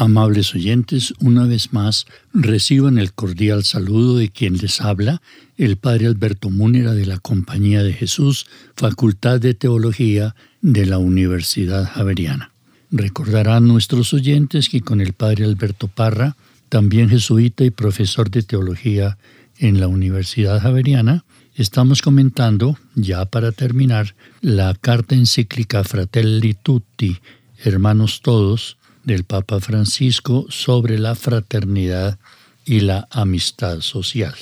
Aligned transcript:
Amables 0.00 0.54
oyentes, 0.54 1.12
una 1.20 1.44
vez 1.44 1.74
más 1.74 2.06
reciban 2.32 2.96
el 2.96 3.12
cordial 3.12 3.64
saludo 3.64 4.16
de 4.16 4.30
quien 4.30 4.56
les 4.56 4.80
habla, 4.80 5.20
el 5.58 5.76
Padre 5.76 6.06
Alberto 6.06 6.48
Múnera 6.48 6.94
de 6.94 7.04
la 7.04 7.18
Compañía 7.18 7.82
de 7.82 7.92
Jesús, 7.92 8.46
Facultad 8.76 9.40
de 9.40 9.52
Teología 9.52 10.34
de 10.62 10.86
la 10.86 10.96
Universidad 10.96 11.84
Javeriana. 11.84 12.50
Recordarán 12.90 13.68
nuestros 13.68 14.14
oyentes 14.14 14.70
que 14.70 14.80
con 14.80 15.02
el 15.02 15.12
Padre 15.12 15.44
Alberto 15.44 15.86
Parra, 15.86 16.34
también 16.70 17.10
jesuita 17.10 17.64
y 17.64 17.70
profesor 17.70 18.30
de 18.30 18.42
teología 18.42 19.18
en 19.58 19.80
la 19.80 19.88
Universidad 19.88 20.62
Javeriana, 20.62 21.26
estamos 21.54 22.00
comentando, 22.00 22.78
ya 22.94 23.26
para 23.26 23.52
terminar, 23.52 24.14
la 24.40 24.74
carta 24.80 25.14
encíclica 25.14 25.84
Fratelli 25.84 26.54
Tutti, 26.54 27.18
Hermanos 27.62 28.22
Todos, 28.22 28.78
del 29.10 29.24
Papa 29.24 29.58
Francisco 29.58 30.46
sobre 30.50 30.96
la 30.96 31.16
fraternidad 31.16 32.20
y 32.64 32.78
la 32.80 33.08
amistad 33.10 33.80
social. 33.80 34.34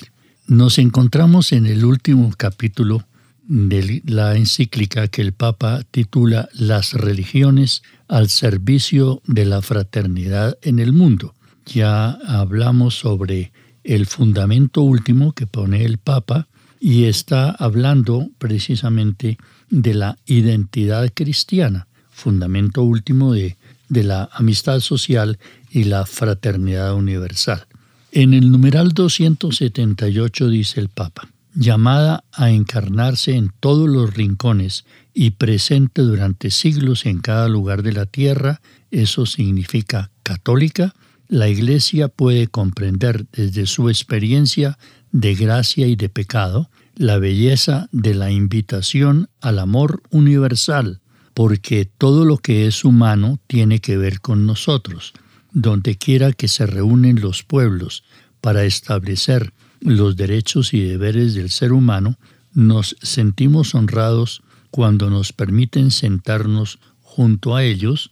Nos 0.47 0.77
encontramos 0.77 1.53
en 1.53 1.65
el 1.65 1.87
último 1.87 2.35
capítulo 2.37 3.03
de 3.47 4.03
la 4.05 4.37
encíclica 4.37 5.09
que 5.09 5.23
el 5.23 5.33
Papa 5.33 5.85
titula 5.91 6.51
Las 6.53 6.93
religiones 6.93 7.83
al 8.09 8.29
servicio 8.29 9.23
de 9.27 9.47
la 9.47 9.63
fraternidad 9.63 10.59
en 10.61 10.81
el 10.81 10.93
mundo. 10.93 11.35
Ya 11.65 12.11
hablamos 12.11 12.95
sobre 12.95 13.53
el 13.85 14.05
fundamento 14.05 14.83
último 14.83 15.33
que 15.33 15.47
pone 15.47 15.87
el 15.87 15.97
Papa 15.97 16.47
y 16.79 17.05
está 17.05 17.53
hablando 17.53 18.29
precisamente 18.37 19.39
de 19.71 19.95
la 19.95 20.19
identidad 20.27 21.11
cristiana, 21.15 21.87
fundamento 22.11 22.83
último 22.83 23.33
de 23.33 23.57
de 23.89 24.05
la 24.05 24.29
amistad 24.33 24.81
social 24.81 25.39
y 25.71 25.85
la 25.85 26.07
fraternidad 26.07 26.95
universal. 26.95 27.67
En 28.13 28.35
el 28.35 28.51
numeral 28.51 28.93
278 28.93 30.49
dice 30.49 30.81
el 30.81 30.89
Papa, 30.89 31.29
llamada 31.55 32.25
a 32.33 32.51
encarnarse 32.51 33.35
en 33.35 33.53
todos 33.61 33.89
los 33.89 34.15
rincones 34.15 34.85
y 35.13 35.31
presente 35.31 36.03
durante 36.03 36.51
siglos 36.51 37.05
en 37.05 37.19
cada 37.19 37.49
lugar 37.49 37.83
de 37.83 37.93
la 37.93 38.07
tierra, 38.07 38.61
eso 38.91 39.27
significa 39.27 40.11
católica, 40.23 40.95
la 41.29 41.49
Iglesia 41.49 42.09
puede 42.09 42.47
comprender 42.47 43.27
desde 43.33 43.67
su 43.67 43.91
experiencia 43.91 44.79
de 45.13 45.35
gracia 45.35 45.87
y 45.87 45.97
de 45.97 46.09
pecado 46.09 46.71
la 46.95 47.19
belleza 47.19 47.89
de 47.93 48.15
la 48.15 48.31
invitación 48.31 49.29
al 49.41 49.59
amor 49.59 50.03
universal, 50.11 51.01
porque 51.39 51.85
todo 51.85 52.25
lo 52.25 52.39
que 52.39 52.67
es 52.67 52.85
humano 52.85 53.39
tiene 53.47 53.79
que 53.79 53.97
ver 53.97 54.21
con 54.21 54.45
nosotros. 54.45 55.13
Donde 55.53 55.97
quiera 55.97 56.33
que 56.33 56.49
se 56.49 56.67
reúnen 56.67 57.21
los 57.21 57.45
pueblos 57.45 58.03
para 58.41 58.65
establecer 58.65 59.53
los 59.79 60.17
derechos 60.17 60.75
y 60.75 60.81
deberes 60.81 61.35
del 61.35 61.51
ser 61.51 61.73
humano, 61.73 62.19
nos 62.55 62.97
sentimos 63.03 63.77
honrados 63.77 64.43
cuando 64.73 65.11
nos 65.11 65.33
permiten 65.33 65.93
sentarnos 65.93 66.81
junto 67.03 67.55
a 67.55 67.63
ellos, 67.63 68.11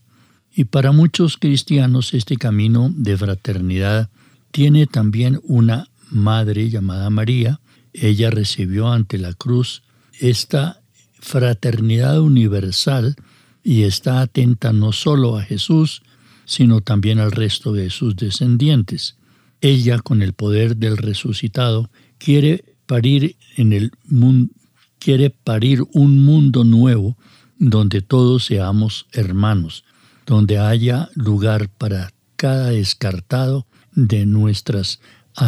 y 0.55 0.67
para 0.67 0.93
muchos 0.93 1.37
cristianos 1.37 2.15
este 2.15 2.37
camino 2.37 2.93
de 2.95 3.17
fraternidad 3.17 4.09
tiene 4.53 4.87
también 4.87 5.41
una 5.43 5.89
madre 6.13 6.71
llamada 6.71 7.11
María. 7.11 7.59
Ella 7.93 8.31
recibió 8.31 8.93
ante 8.93 9.19
la 9.19 9.35
cruz 9.35 9.83
esta 10.21 10.81
fraternidad 11.27 12.21
universal 12.21 13.17
y 13.65 13.83
está 13.83 14.21
atenta 14.21 14.73
no 14.73 14.93
solo 14.93 15.37
a 15.37 15.43
Jesús, 15.43 16.03
sino 16.45 16.83
también 16.83 17.19
al 17.19 17.33
resto 17.33 17.73
de 17.73 17.91
sus 17.91 18.15
descendientes. 18.15 19.17
Ella, 19.61 19.99
con 19.99 20.23
el 20.23 20.35
poder 20.35 20.77
del 20.77 20.97
resucitado, 20.97 21.91
quiere 22.19 22.77
parir 22.87 23.35
en 23.57 23.73
el 23.73 23.91
mundo, 24.05 24.55
quiere 25.01 25.31
parir 25.31 25.83
un 25.93 26.25
mundo 26.25 26.63
nuevo 26.63 27.19
donde 27.59 28.03
todos 28.03 28.45
seamos 28.45 29.07
hermanos, 29.11 29.85
donde 30.27 30.61
haya 30.61 31.11
lugar 31.15 31.69
para 31.71 32.13
cada 32.37 32.71
descartado 32.71 33.67
de 33.93 34.27
nuestras 34.27 35.01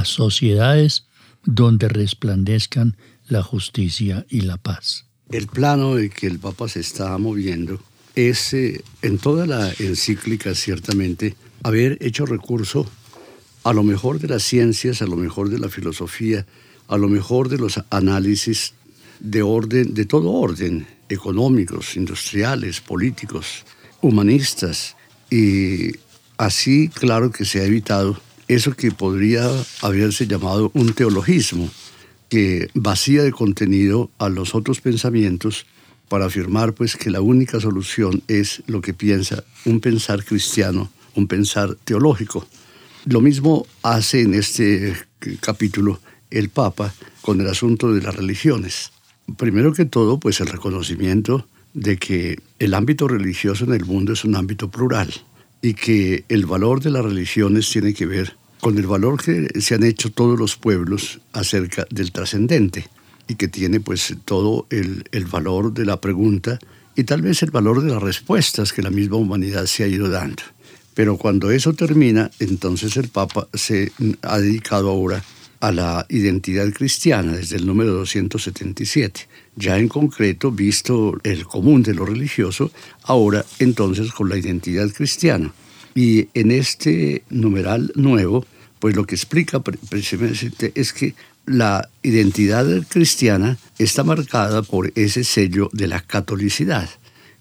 sociedades, 0.03 1.06
donde 1.44 1.88
resplandezcan 1.88 2.97
la 3.28 3.43
justicia 3.43 4.27
y 4.28 4.41
la 4.41 4.56
paz. 4.56 5.07
El 5.31 5.47
plano 5.47 5.99
en 5.99 6.09
que 6.09 6.27
el 6.27 6.39
Papa 6.39 6.69
se 6.69 6.81
está 6.81 7.16
moviendo 7.19 7.81
es, 8.15 8.55
eh, 8.55 8.83
en 9.03 9.19
toda 9.19 9.47
la 9.47 9.72
encíclica 9.78 10.55
ciertamente, 10.55 11.37
haber 11.62 11.99
hecho 12.00 12.25
recurso 12.25 12.91
a 13.65 13.72
lo 13.72 13.83
mejor 13.83 14.21
de 14.21 14.28
las 14.28 14.43
ciencias, 14.43 15.03
a 15.03 15.06
lo 15.06 15.17
mejor 15.17 15.50
de 15.50 15.59
la 15.59 15.69
filosofía, 15.69 16.47
a 16.88 16.97
lo 16.97 17.09
mejor 17.09 17.50
de 17.50 17.59
los 17.59 17.81
análisis 17.91 18.72
de 19.21 19.43
orden, 19.43 19.94
de 19.94 20.06
todo 20.06 20.33
orden, 20.33 20.87
económicos, 21.09 21.97
industriales, 21.97 22.81
políticos, 22.81 23.65
humanistas, 24.00 24.97
y 25.31 25.93
así 26.38 26.88
claro 26.88 27.31
que 27.31 27.44
se 27.44 27.61
ha 27.61 27.65
evitado 27.65 28.19
eso 28.47 28.75
que 28.75 28.91
podría 28.93 29.50
haberse 29.83 30.27
llamado 30.27 30.71
un 30.72 30.94
teologismo, 30.94 31.69
que 32.28 32.69
vacía 32.75 33.22
de 33.22 33.33
contenido 33.33 34.11
a 34.19 34.28
los 34.28 34.55
otros 34.55 34.81
pensamientos 34.81 35.66
para 36.09 36.27
afirmar 36.27 36.75
pues 36.75 36.97
que 36.97 37.11
la 37.11 37.21
única 37.21 37.61
solución 37.61 38.23
es 38.29 38.62
lo 38.67 38.81
que 38.81 38.94
piensa 38.94 39.44
un 39.64 39.81
pensar 39.81 40.25
cristiano, 40.25 40.91
un 41.14 41.26
pensar 41.26 41.76
teológico. 41.85 42.47
Lo 43.05 43.20
mismo 43.20 43.67
hace 43.82 44.23
en 44.23 44.35
este 44.35 44.94
capítulo 45.41 46.00
el 46.31 46.49
Papa 46.49 46.94
con 47.23 47.41
el 47.41 47.49
asunto 47.49 47.93
de 47.93 48.02
las 48.02 48.14
religiones. 48.14 48.93
Primero 49.37 49.73
que 49.73 49.85
todo, 49.85 50.19
pues 50.19 50.41
el 50.41 50.47
reconocimiento 50.47 51.47
de 51.75 51.97
que 51.99 52.41
el 52.58 52.75
ámbito 52.75 53.08
religioso 53.08 53.64
en 53.64 53.75
el 53.75 53.85
mundo 53.85 54.12
es 54.12 54.25
un 54.25 54.37
ámbito 54.37 54.70
plural 54.70 55.12
y 55.61 55.75
que 55.75 56.25
el 56.29 56.47
valor 56.47 56.81
de 56.81 56.91
las 56.91 57.05
religiones 57.05 57.69
tiene 57.69 57.93
que 57.93 58.06
ver 58.06 58.37
con 58.60 58.76
el 58.78 58.87
valor 58.87 59.22
que 59.22 59.60
se 59.60 59.75
han 59.75 59.84
hecho 59.84 60.10
todos 60.10 60.38
los 60.38 60.56
pueblos 60.56 61.20
acerca 61.32 61.87
del 61.90 62.12
trascendente 62.12 62.88
y 63.28 63.34
que 63.34 63.49
tiene 63.49 63.81
pues 63.81 64.16
todo 64.25 64.66
el, 64.70 65.05
el, 65.12 65.26
valor 65.26 65.72
de 65.72 65.84
la 65.84 66.00
pregunta 66.00 66.58
y 66.96 67.05
tal 67.05 67.22
vez 67.22 67.43
el 67.43 67.50
valor 67.50 67.82
de 67.82 67.90
las 67.90 68.02
respuestas 68.02 68.72
que 68.72 68.82
la 68.82 68.90
misma 68.90 69.16
humanidad 69.16 69.66
se 69.66 69.84
ha 69.84 69.87
ido 69.87 70.08
dando. 70.08 70.43
Pero 70.94 71.16
cuando 71.16 71.50
eso 71.52 71.75
termina, 71.75 72.31
entonces 72.40 72.96
el 72.96 73.08
Papa 73.08 73.46
se 73.55 73.93
ha 74.22 74.38
dedicado 74.38 74.90
ahora 74.90 75.22
a 75.61 75.72
la 75.72 76.06
identidad 76.08 76.72
cristiana 76.72 77.37
desde 77.37 77.56
el 77.56 77.66
número 77.66 77.93
277. 77.93 79.28
Ya 79.56 79.78
en 79.78 79.88
concreto, 79.88 80.50
visto 80.50 81.19
el 81.22 81.44
común 81.44 81.82
de 81.82 81.94
lo 81.94 82.04
religioso, 82.04 82.70
ahora 83.02 83.44
entonces 83.58 84.12
con 84.12 84.28
la 84.28 84.37
identidad 84.37 84.88
cristiana. 84.90 85.52
Y 85.99 86.29
en 86.35 86.53
este 86.53 87.25
numeral 87.29 87.91
nuevo, 87.97 88.47
pues 88.79 88.95
lo 88.95 89.05
que 89.05 89.17
explica 89.17 89.59
precisamente 89.59 90.71
es 90.77 90.93
que 90.93 91.17
la 91.45 91.89
identidad 92.05 92.69
cristiana 92.89 93.59
está 93.81 94.05
marcada 94.05 94.62
por 94.62 94.93
ese 94.95 95.25
sello 95.25 95.69
de 95.73 95.89
la 95.89 96.00
catolicidad. 96.00 96.89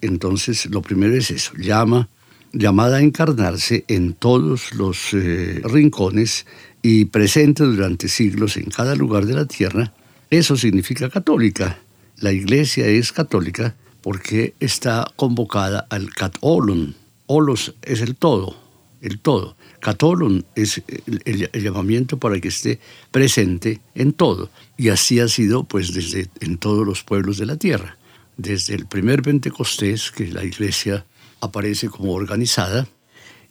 Entonces, 0.01 0.65
lo 0.71 0.81
primero 0.81 1.15
es 1.15 1.29
eso, 1.29 1.53
llama, 1.55 2.09
llamada 2.51 2.97
a 2.97 3.01
encarnarse 3.01 3.85
en 3.89 4.13
todos 4.13 4.73
los 4.73 5.13
eh, 5.13 5.61
rincones 5.63 6.47
y 6.81 7.05
presente 7.05 7.63
durante 7.63 8.07
siglos 8.07 8.57
en 8.57 8.71
cada 8.71 8.95
lugar 8.95 9.27
de 9.27 9.35
la 9.35 9.45
tierra. 9.45 9.93
Eso 10.31 10.57
significa 10.57 11.11
católica. 11.11 11.77
La 12.15 12.31
iglesia 12.31 12.87
es 12.87 13.11
católica 13.11 13.75
porque 14.01 14.55
está 14.59 15.05
convocada 15.15 15.85
al 15.91 16.09
catolon. 16.09 16.95
Olos 17.27 17.75
es 17.83 18.01
el 18.01 18.15
todo, 18.15 18.55
el 19.01 19.19
todo. 19.19 19.55
Catolon 19.79 20.45
es 20.55 20.81
el, 21.05 21.49
llamamiento 21.53 22.17
para 22.17 22.39
que 22.39 22.47
esté 22.47 22.79
presente 23.11 23.81
en 23.95 24.13
todo. 24.13 24.49
Y 24.77 24.89
así 24.89 25.19
ha 25.19 25.27
sido 25.27 25.65
pues 25.65 25.93
desde 25.93 26.29
en 26.39 26.57
todos 26.57 26.85
los 26.85 27.03
pueblos 27.03 27.37
de 27.37 27.45
la 27.45 27.57
tierra. 27.57 27.97
Desde 28.37 28.75
el 28.75 28.85
primer 28.85 29.21
Pentecostés, 29.21 30.11
que 30.11 30.27
la 30.27 30.43
iglesia 30.43 31.05
aparece 31.41 31.89
como 31.89 32.13
organizada, 32.13 32.87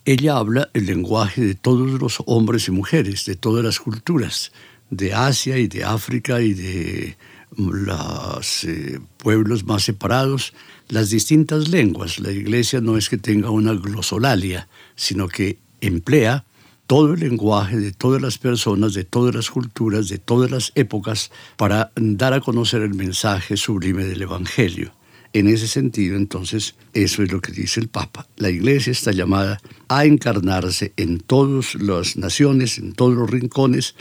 ella 0.04 0.36
habla 0.36 0.70
el 0.72 0.86
lenguaje 0.86 1.42
de 1.42 1.54
todos 1.54 2.00
los 2.00 2.22
hombres 2.26 2.68
y 2.68 2.70
mujeres, 2.70 3.24
de 3.24 3.34
todas 3.34 3.64
las 3.64 3.80
culturas, 3.80 4.52
de 4.90 5.12
Asia 5.12 5.58
y 5.58 5.66
de 5.66 5.84
África 5.84 6.40
y 6.40 6.54
de 6.54 7.16
los 7.56 8.64
eh, 8.64 9.00
pueblos 9.18 9.64
más 9.64 9.84
separados, 9.84 10.52
las 10.88 11.10
distintas 11.10 11.68
lenguas. 11.68 12.18
La 12.18 12.30
iglesia 12.30 12.80
no 12.80 12.96
es 12.96 13.08
que 13.08 13.18
tenga 13.18 13.50
una 13.50 13.72
glosolalia, 13.74 14.68
sino 14.94 15.28
que 15.28 15.58
emplea 15.80 16.44
todo 16.86 17.14
el 17.14 17.20
lenguaje 17.20 17.78
de 17.78 17.92
todas 17.92 18.22
las 18.22 18.38
personas, 18.38 18.94
de 18.94 19.04
todas 19.04 19.34
las 19.34 19.50
culturas, 19.50 20.08
de 20.08 20.18
todas 20.18 20.50
las 20.50 20.72
épocas, 20.74 21.30
para 21.56 21.90
dar 21.96 22.32
a 22.32 22.40
conocer 22.40 22.82
el 22.82 22.94
mensaje 22.94 23.56
sublime 23.56 24.04
del 24.04 24.22
Evangelio. 24.22 24.92
En 25.32 25.48
ese 25.48 25.66
sentido, 25.66 26.16
entonces, 26.16 26.76
eso 26.94 27.22
es 27.22 27.30
lo 27.30 27.40
que 27.40 27.52
dice 27.52 27.80
el 27.80 27.88
Papa. 27.88 28.26
La 28.36 28.48
Iglesia 28.48 28.92
está 28.92 29.12
llamada 29.12 29.60
a 29.88 30.06
encarnarse 30.06 30.92
en 30.96 31.18
todas 31.18 31.74
las 31.74 32.16
naciones, 32.16 32.78
en 32.78 32.92
todos 32.92 33.14
los 33.14 33.28
rincones 33.28 33.96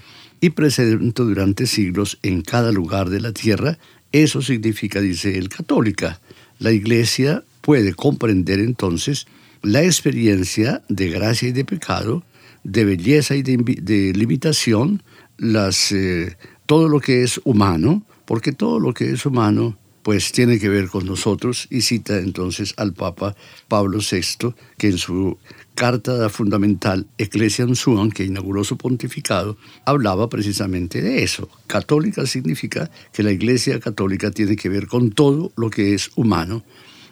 y 0.45 0.51
presente 0.51 1.23
durante 1.23 1.65
siglos 1.65 2.19
en 2.21 2.43
cada 2.43 2.71
lugar 2.71 3.09
de 3.09 3.19
la 3.19 3.31
tierra. 3.31 3.79
Eso 4.11 4.43
significa, 4.43 5.01
dice 5.01 5.39
el 5.39 5.49
católica, 5.49 6.21
la 6.59 6.71
Iglesia 6.71 7.43
puede 7.61 7.95
comprender 7.95 8.59
entonces 8.59 9.25
la 9.63 9.83
experiencia 9.83 10.83
de 10.87 11.09
gracia 11.09 11.49
y 11.49 11.51
de 11.51 11.65
pecado, 11.65 12.23
de 12.63 12.85
belleza 12.85 13.35
y 13.35 13.41
de, 13.41 14.13
limitación, 14.13 15.01
eh, 15.39 16.35
todo 16.67 16.89
lo 16.89 16.99
que 16.99 17.23
es 17.23 17.41
humano, 17.43 18.05
porque 18.25 18.51
todo 18.51 18.79
lo 18.79 18.93
que 18.93 19.13
es 19.13 19.25
humano 19.25 19.79
pues 20.03 20.31
tiene 20.31 20.59
que 20.59 20.69
ver 20.69 20.89
con 20.89 21.07
nosotros 21.07 21.65
y 21.71 21.81
cita 21.81 22.19
entonces 22.19 22.75
al 22.77 22.93
Papa 22.93 23.35
Pablo 23.67 23.97
VI, 23.97 24.53
que 24.77 24.89
en 24.89 24.99
su 24.99 25.39
carta 25.75 26.29
fundamental 26.29 27.05
Ecclesiam 27.17 27.75
Suam, 27.75 28.09
que 28.09 28.23
inauguró 28.23 28.63
su 28.63 28.77
pontificado, 28.77 29.57
hablaba 29.85 30.29
precisamente 30.29 31.01
de 31.01 31.23
eso. 31.23 31.49
Católica 31.67 32.25
significa 32.25 32.89
que 33.13 33.23
la 33.23 33.31
Iglesia 33.31 33.79
católica 33.79 34.31
tiene 34.31 34.55
que 34.55 34.69
ver 34.69 34.87
con 34.87 35.11
todo 35.11 35.51
lo 35.55 35.69
que 35.69 35.93
es 35.93 36.09
humano, 36.15 36.63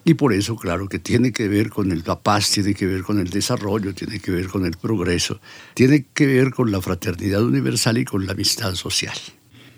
y 0.05 0.15
por 0.15 0.33
eso, 0.33 0.57
claro, 0.57 0.89
que 0.89 0.99
tiene 0.99 1.31
que 1.31 1.47
ver 1.47 1.69
con 1.69 1.87
la 2.05 2.19
paz, 2.19 2.51
tiene 2.51 2.73
que 2.73 2.85
ver 2.85 3.03
con 3.03 3.19
el 3.19 3.29
desarrollo, 3.29 3.93
tiene 3.93 4.19
que 4.19 4.31
ver 4.31 4.47
con 4.47 4.65
el 4.65 4.73
progreso, 4.73 5.39
tiene 5.73 6.05
que 6.13 6.25
ver 6.25 6.51
con 6.51 6.71
la 6.71 6.81
fraternidad 6.81 7.43
universal 7.43 7.97
y 7.97 8.05
con 8.05 8.25
la 8.25 8.33
amistad 8.33 8.75
social. 8.75 9.15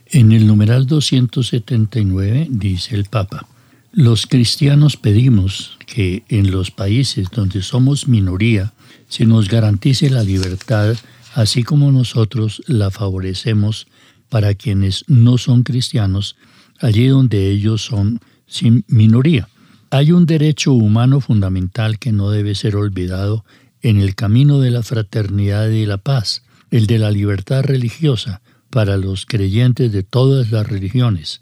En 0.07 0.31
el 0.31 0.47
numeral 0.47 0.87
279 0.87 2.47
dice 2.49 2.95
el 2.95 3.05
Papa, 3.05 3.47
los 3.95 4.27
cristianos 4.27 4.97
pedimos 4.97 5.77
que 5.87 6.25
en 6.27 6.51
los 6.51 6.69
países 6.69 7.29
donde 7.31 7.61
somos 7.61 8.09
minoría 8.09 8.73
se 9.07 9.25
nos 9.25 9.47
garantice 9.47 10.09
la 10.09 10.21
libertad, 10.21 10.97
así 11.33 11.63
como 11.63 11.93
nosotros 11.93 12.61
la 12.67 12.91
favorecemos 12.91 13.87
para 14.27 14.53
quienes 14.53 15.05
no 15.07 15.37
son 15.37 15.63
cristianos, 15.63 16.35
allí 16.81 17.07
donde 17.07 17.49
ellos 17.49 17.85
son 17.85 18.19
sin 18.45 18.83
minoría. 18.89 19.47
Hay 19.91 20.11
un 20.11 20.25
derecho 20.25 20.73
humano 20.73 21.21
fundamental 21.21 21.97
que 21.97 22.11
no 22.11 22.31
debe 22.31 22.53
ser 22.53 22.75
olvidado 22.75 23.45
en 23.81 24.01
el 24.01 24.13
camino 24.13 24.59
de 24.59 24.71
la 24.71 24.83
fraternidad 24.83 25.69
y 25.69 25.85
la 25.85 25.99
paz, 25.99 26.43
el 26.69 26.85
de 26.85 26.99
la 26.99 27.11
libertad 27.11 27.63
religiosa 27.63 28.41
para 28.69 28.97
los 28.97 29.25
creyentes 29.25 29.93
de 29.93 30.03
todas 30.03 30.51
las 30.51 30.67
religiones. 30.67 31.39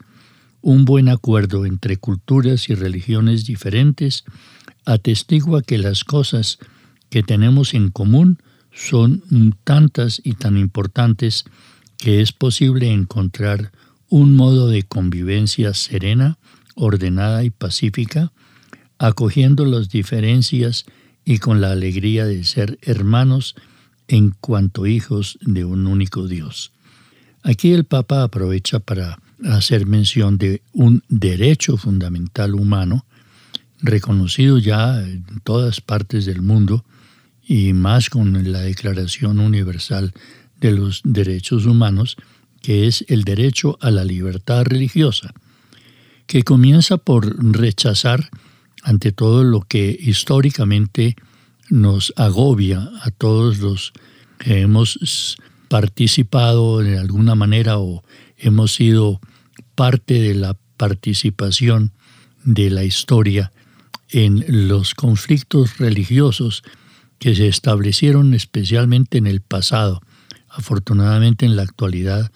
Un 0.66 0.86
buen 0.86 1.10
acuerdo 1.10 1.66
entre 1.66 1.98
culturas 1.98 2.70
y 2.70 2.74
religiones 2.74 3.44
diferentes 3.44 4.24
atestigua 4.86 5.60
que 5.60 5.76
las 5.76 6.04
cosas 6.04 6.58
que 7.10 7.22
tenemos 7.22 7.74
en 7.74 7.90
común 7.90 8.38
son 8.72 9.22
tantas 9.64 10.22
y 10.24 10.32
tan 10.32 10.56
importantes 10.56 11.44
que 11.98 12.22
es 12.22 12.32
posible 12.32 12.90
encontrar 12.90 13.72
un 14.08 14.36
modo 14.36 14.68
de 14.68 14.84
convivencia 14.84 15.74
serena, 15.74 16.38
ordenada 16.76 17.44
y 17.44 17.50
pacífica 17.50 18.32
acogiendo 18.96 19.66
las 19.66 19.90
diferencias 19.90 20.86
y 21.26 21.40
con 21.40 21.60
la 21.60 21.72
alegría 21.72 22.24
de 22.24 22.42
ser 22.42 22.78
hermanos 22.80 23.54
en 24.08 24.30
cuanto 24.30 24.86
hijos 24.86 25.38
de 25.42 25.66
un 25.66 25.86
único 25.86 26.26
Dios. 26.26 26.72
Aquí 27.42 27.74
el 27.74 27.84
Papa 27.84 28.22
aprovecha 28.22 28.78
para 28.78 29.18
hacer 29.44 29.86
mención 29.86 30.38
de 30.38 30.62
un 30.72 31.02
derecho 31.08 31.76
fundamental 31.76 32.54
humano 32.54 33.04
reconocido 33.80 34.58
ya 34.58 35.00
en 35.02 35.24
todas 35.42 35.80
partes 35.80 36.24
del 36.26 36.42
mundo 36.42 36.84
y 37.46 37.72
más 37.74 38.08
con 38.08 38.50
la 38.50 38.60
Declaración 38.60 39.38
Universal 39.38 40.14
de 40.60 40.72
los 40.72 41.02
Derechos 41.04 41.66
Humanos, 41.66 42.16
que 42.62 42.86
es 42.86 43.04
el 43.08 43.24
derecho 43.24 43.76
a 43.82 43.90
la 43.90 44.04
libertad 44.04 44.64
religiosa, 44.64 45.34
que 46.26 46.42
comienza 46.42 46.96
por 46.96 47.36
rechazar 47.54 48.30
ante 48.82 49.12
todo 49.12 49.44
lo 49.44 49.60
que 49.60 49.96
históricamente 50.00 51.16
nos 51.68 52.12
agobia 52.16 52.90
a 53.02 53.10
todos 53.10 53.58
los 53.58 53.92
que 54.38 54.60
hemos 54.60 55.36
participado 55.68 56.78
de 56.78 56.98
alguna 56.98 57.34
manera 57.34 57.78
o 57.78 58.02
hemos 58.38 58.74
sido 58.74 59.20
parte 59.74 60.14
de 60.20 60.34
la 60.34 60.56
participación 60.76 61.92
de 62.44 62.70
la 62.70 62.84
historia 62.84 63.52
en 64.10 64.44
los 64.68 64.94
conflictos 64.94 65.78
religiosos 65.78 66.62
que 67.18 67.34
se 67.34 67.48
establecieron 67.48 68.34
especialmente 68.34 69.18
en 69.18 69.26
el 69.26 69.40
pasado. 69.40 70.00
Afortunadamente 70.48 71.46
en 71.46 71.56
la 71.56 71.62
actualidad, 71.62 72.30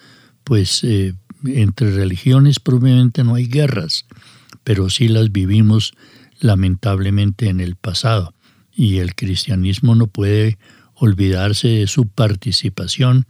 pues 0.44 0.82
eh, 0.82 1.14
entre 1.44 1.92
religiones 1.92 2.58
probablemente 2.58 3.22
no 3.22 3.34
hay 3.34 3.46
guerras, 3.46 4.06
pero 4.64 4.90
sí 4.90 5.08
las 5.08 5.30
vivimos 5.30 5.92
lamentablemente 6.40 7.48
en 7.48 7.60
el 7.60 7.76
pasado, 7.76 8.32
y 8.74 8.98
el 8.98 9.14
cristianismo 9.14 9.94
no 9.94 10.06
puede 10.06 10.58
olvidarse 10.94 11.68
de 11.68 11.86
su 11.86 12.08
participación 12.08 13.26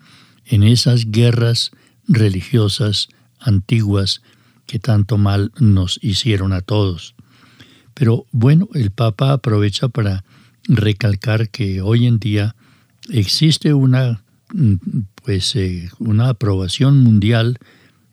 en 0.47 0.63
esas 0.63 1.11
guerras 1.11 1.71
religiosas 2.07 3.09
antiguas 3.41 4.23
que 4.67 4.79
tanto 4.79 5.19
mal 5.19 5.53
nos 5.59 5.99
hicieron 6.03 6.53
a 6.53 6.61
todos. 6.61 7.15
Pero 7.95 8.27
bueno, 8.31 8.69
el 8.75 8.91
Papa 8.91 9.33
aprovecha 9.33 9.89
para 9.89 10.25
recalcar 10.69 11.49
que 11.49 11.81
hoy 11.81 12.07
en 12.07 12.19
día 12.19 12.55
existe 13.09 13.75
una 13.75 14.23
pues 15.25 15.57
eh, 15.57 15.91
una 15.99 16.31
aprobación 16.31 17.03
mundial 17.03 17.59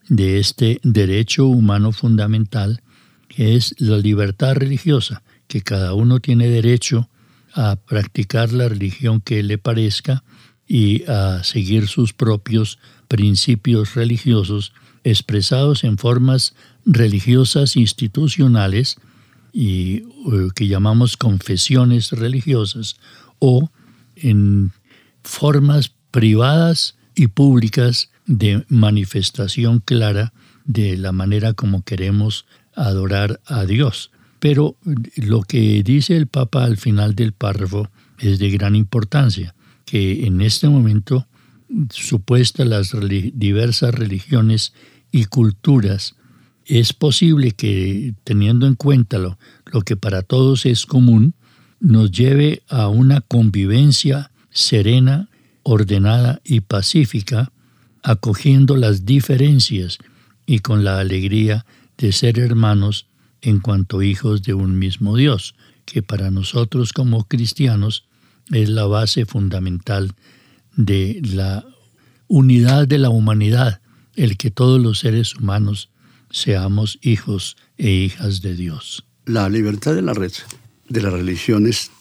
de 0.10 0.40
este 0.40 0.80
derecho 0.84 1.46
humano 1.48 1.92
fundamental 1.92 2.82
que 3.28 3.56
es 3.56 3.76
la 3.80 3.98
libertad 3.98 4.56
religiosa, 4.56 5.24
que 5.48 5.62
cada 5.62 5.94
uno 5.94 6.20
tiene 6.20 6.48
derecho 6.48 7.10
a 7.54 7.76
practicar 7.76 8.52
la 8.54 8.70
religión 8.70 9.22
que 9.22 9.44
le 9.44 9.58
parezca 9.58 10.24
y 10.68 11.04
a 11.06 11.44
seguir 11.44 11.88
sus 11.88 12.14
propios 12.14 12.80
principios 13.08 13.96
religiosos 13.96 14.74
expresados 15.06 15.84
en 15.84 15.98
formas 15.98 16.56
religiosas 16.86 17.78
institucionales 17.78 18.98
y 19.54 19.98
eh, 19.98 20.04
que 20.54 20.68
llamamos 20.68 21.16
confesiones 21.16 22.12
religiosas 22.12 22.98
o 23.40 23.70
en 24.16 24.72
formas 25.24 25.94
privadas 26.12 26.98
y 27.16 27.28
públicas 27.28 28.10
de 28.26 28.66
manifestación 28.68 29.80
clara 29.80 30.34
de 30.66 30.98
la 30.98 31.12
manera 31.12 31.54
como 31.54 31.84
queremos 31.84 32.46
adorar 32.74 33.40
a 33.46 33.66
Dios. 33.66 34.12
Pero 34.40 34.76
lo 35.16 35.44
que 35.44 35.84
dice 35.84 36.18
el 36.18 36.28
Papa 36.28 36.64
al 36.64 36.78
final 36.78 37.16
del 37.16 37.32
párrafo 37.32 37.90
es 38.18 38.40
de 38.40 38.50
gran 38.50 38.76
importancia, 38.76 39.56
que 39.86 40.26
en 40.26 40.42
este 40.42 40.68
momento 40.68 41.28
supuestas 41.92 42.68
las 42.68 42.96
diversas 43.34 43.94
religiones 43.94 44.74
y 45.16 45.24
culturas, 45.24 46.18
es 46.66 46.92
posible 46.92 47.52
que 47.52 48.16
teniendo 48.26 48.68
en 48.68 48.76
cuenta 48.76 49.18
lo, 49.18 49.40
lo 49.72 49.82
que 49.82 49.96
para 49.96 50.24
todos 50.24 50.66
es 50.66 50.86
común, 50.86 51.36
nos 51.80 52.12
lleve 52.12 52.64
a 52.68 52.90
una 52.90 53.22
convivencia 53.22 54.30
serena, 54.50 55.30
ordenada 55.64 56.42
y 56.44 56.60
pacífica, 56.60 57.54
acogiendo 58.04 58.76
las 58.76 59.06
diferencias 59.06 60.00
y 60.46 60.60
con 60.60 60.84
la 60.84 61.00
alegría 61.00 61.66
de 61.98 62.12
ser 62.12 62.38
hermanos 62.38 63.08
en 63.42 63.62
cuanto 63.62 64.02
hijos 64.02 64.44
de 64.44 64.54
un 64.54 64.78
mismo 64.78 65.16
Dios, 65.16 65.56
que 65.86 66.02
para 66.04 66.30
nosotros 66.30 66.92
como 66.92 67.24
cristianos 67.24 68.04
es 68.52 68.68
la 68.68 68.86
base 68.86 69.26
fundamental 69.26 70.14
de 70.76 71.22
la 71.24 71.64
unidad 72.28 72.86
de 72.86 72.98
la 72.98 73.12
humanidad, 73.12 73.80
el 74.16 74.38
que 74.38 74.52
todos 74.52 74.82
los 74.82 75.00
seres 75.00 75.36
humanos 75.36 75.90
seamos 76.32 77.00
hijos 77.02 77.58
e 77.78 77.90
hijas 77.90 78.42
de 78.42 78.56
Dios. 78.56 79.06
La 79.26 79.50
libertad 79.50 79.96
de 79.96 80.02
la 80.02 80.14
red 80.14 80.32
de 80.90 81.02
las 81.02 81.14
religiones, 81.14 81.92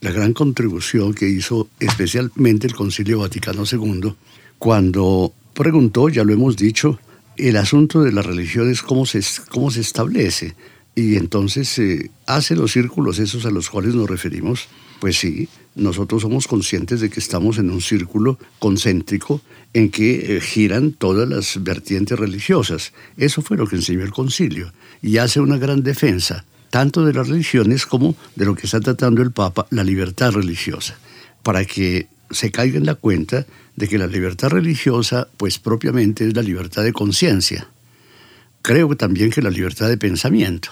la 0.00 0.10
gran 0.10 0.32
contribución 0.32 1.14
que 1.14 1.28
hizo 1.28 1.68
especialmente 1.80 2.66
el 2.66 2.74
Concilio 2.74 3.20
Vaticano 3.20 3.64
II, 3.70 4.14
cuando 4.58 5.32
preguntó, 5.54 6.08
ya 6.08 6.24
lo 6.24 6.32
hemos 6.32 6.56
dicho, 6.56 6.98
el 7.36 7.56
asunto 7.56 8.02
de 8.02 8.12
las 8.12 8.26
religiones, 8.26 8.82
cómo 8.82 9.06
se, 9.06 9.20
cómo 9.48 9.70
se 9.70 9.80
establece. 9.80 10.54
Y 10.94 11.16
entonces 11.16 11.78
eh, 11.78 12.10
hace 12.26 12.54
los 12.54 12.72
círculos 12.72 13.18
esos 13.18 13.46
a 13.46 13.50
los 13.50 13.68
cuales 13.70 13.94
nos 13.94 14.08
referimos, 14.08 14.68
pues 15.00 15.16
sí, 15.16 15.48
nosotros 15.74 16.22
somos 16.22 16.46
conscientes 16.46 17.00
de 17.00 17.10
que 17.10 17.20
estamos 17.20 17.58
en 17.58 17.70
un 17.70 17.80
círculo 17.80 18.38
concéntrico 18.58 19.40
en 19.72 19.90
que 19.90 20.36
eh, 20.36 20.40
giran 20.40 20.92
todas 20.92 21.28
las 21.28 21.62
vertientes 21.62 22.18
religiosas. 22.18 22.92
Eso 23.16 23.42
fue 23.42 23.56
lo 23.56 23.66
que 23.66 23.76
enseñó 23.76 24.02
el 24.02 24.12
concilio. 24.12 24.72
Y 25.02 25.18
hace 25.18 25.40
una 25.40 25.58
gran 25.58 25.82
defensa, 25.82 26.44
tanto 26.70 27.04
de 27.04 27.12
las 27.12 27.28
religiones 27.28 27.86
como 27.86 28.16
de 28.36 28.44
lo 28.44 28.54
que 28.54 28.66
está 28.66 28.80
tratando 28.80 29.22
el 29.22 29.32
Papa, 29.32 29.66
la 29.70 29.84
libertad 29.84 30.32
religiosa, 30.32 30.96
para 31.42 31.64
que 31.64 32.06
se 32.30 32.50
caiga 32.50 32.78
en 32.78 32.86
la 32.86 32.94
cuenta 32.94 33.46
de 33.76 33.88
que 33.88 33.98
la 33.98 34.06
libertad 34.06 34.48
religiosa, 34.48 35.28
pues 35.36 35.58
propiamente 35.58 36.26
es 36.26 36.34
la 36.34 36.42
libertad 36.42 36.84
de 36.84 36.92
conciencia. 36.92 37.68
Creo 38.62 38.96
también 38.96 39.30
que 39.30 39.42
la 39.42 39.50
libertad 39.50 39.88
de 39.88 39.98
pensamiento 39.98 40.70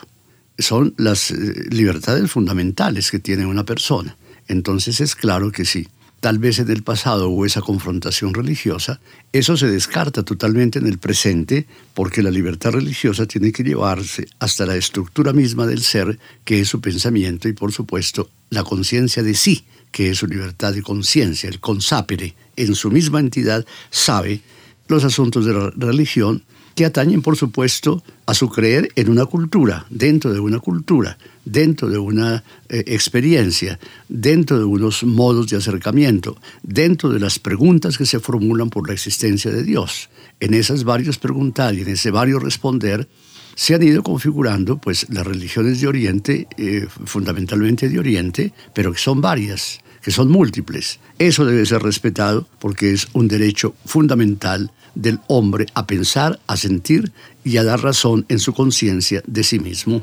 son 0.59 0.94
las 0.97 1.30
eh, 1.30 1.35
libertades 1.71 2.30
fundamentales 2.30 3.11
que 3.11 3.18
tiene 3.18 3.47
una 3.47 3.64
persona. 3.64 4.16
Entonces 4.49 5.01
es 5.01 5.15
claro 5.15 5.53
que 5.53 5.65
sí. 5.65 5.89
Tal 6.21 6.39
vez 6.39 6.61
en 6.61 6.71
el 6.71 6.85
pasado 6.85 7.31
hubo 7.31 7.45
esa 7.47 7.63
confrontación 7.63 8.33
religiosa, 8.33 9.01
eso 9.33 9.57
se 9.57 9.67
descarta 9.67 10.23
totalmente 10.23 10.79
en 10.79 10.87
el 10.87 10.99
presente 10.99 11.67
porque 11.95 12.23
la 12.23 12.31
libertad 12.31 12.71
religiosa 12.71 13.27
tiene 13.27 13.51
que 13.51 13.65
llevarse 13.65 14.29
hasta 14.39 14.65
la 14.65 14.77
estructura 14.77 15.33
misma 15.33 15.67
del 15.67 15.83
ser, 15.83 16.21
que 16.45 16.61
es 16.61 16.69
su 16.69 16.81
pensamiento 16.81 17.49
y 17.49 17.55
por 17.55 17.73
supuesto 17.73 18.31
la 18.51 18.63
conciencia 18.63 19.25
de 19.25 19.35
sí, 19.35 19.65
que 19.91 20.11
es 20.11 20.19
su 20.19 20.29
libertad 20.29 20.73
de 20.73 20.83
conciencia, 20.83 21.49
el 21.49 21.59
consapere, 21.59 22.37
en 22.55 22.77
su 22.77 22.93
misma 22.93 23.19
entidad 23.19 23.67
sabe 23.91 24.43
los 24.87 25.03
asuntos 25.03 25.45
de 25.45 25.55
la 25.55 25.71
religión 25.75 26.45
que 26.75 26.85
atañen, 26.85 27.23
por 27.23 27.37
supuesto, 27.37 28.02
a 28.26 28.35
su 28.35 28.49
creer 28.49 28.88
en 28.97 29.11
una 29.11 29.26
cultura, 29.26 29.87
dentro 29.91 30.33
de 30.33 30.41
una 30.41 30.59
cultura, 30.59 31.19
dentro 31.45 31.88
de 31.88 31.99
una 31.99 32.45
eh, 32.69 32.85
experiencia, 32.87 33.79
dentro 34.09 34.59
de 34.59 34.64
unos 34.64 35.05
modos 35.05 35.49
de 35.49 35.57
acercamiento, 35.57 36.38
dentro 36.62 37.11
de 37.11 37.21
las 37.21 37.38
preguntas 37.38 37.99
que 37.99 38.07
se 38.07 38.21
formulan 38.21 38.71
por 38.71 38.87
la 38.87 38.95
existencia 38.95 39.50
de 39.50 39.62
Dios. 39.62 40.09
En 40.41 40.55
esas 40.55 40.85
varios 40.85 41.19
preguntar 41.19 41.75
y 41.75 41.83
en 41.83 41.88
ese 41.88 42.11
varios 42.11 42.43
responder, 42.43 43.09
se 43.55 43.75
han 43.75 43.83
ido 43.83 44.02
configurando 44.02 44.79
pues 44.79 45.07
las 45.11 45.26
religiones 45.26 45.81
de 45.81 45.87
Oriente, 45.87 46.47
eh, 46.57 46.87
fundamentalmente 47.05 47.88
de 47.88 47.99
Oriente, 47.99 48.52
pero 48.75 48.93
que 48.93 48.99
son 48.99 49.21
varias, 49.21 49.81
que 50.02 50.11
son 50.11 50.30
múltiples. 50.30 50.99
Eso 51.18 51.44
debe 51.44 51.64
ser 51.64 51.82
respetado 51.82 52.47
porque 52.59 52.92
es 52.92 53.09
un 53.12 53.28
derecho 53.28 53.75
fundamental 53.87 54.73
del 54.94 55.21
hombre 55.28 55.66
a 55.75 55.87
pensar, 55.87 56.40
a 56.47 56.56
sentir 56.56 57.12
y 57.44 57.56
a 57.56 57.64
dar 57.64 57.80
razón 57.80 58.26
en 58.28 58.38
su 58.38 58.52
conciencia 58.52 59.23
de 59.26 59.44
sí 59.44 59.59
mismo. 59.59 60.02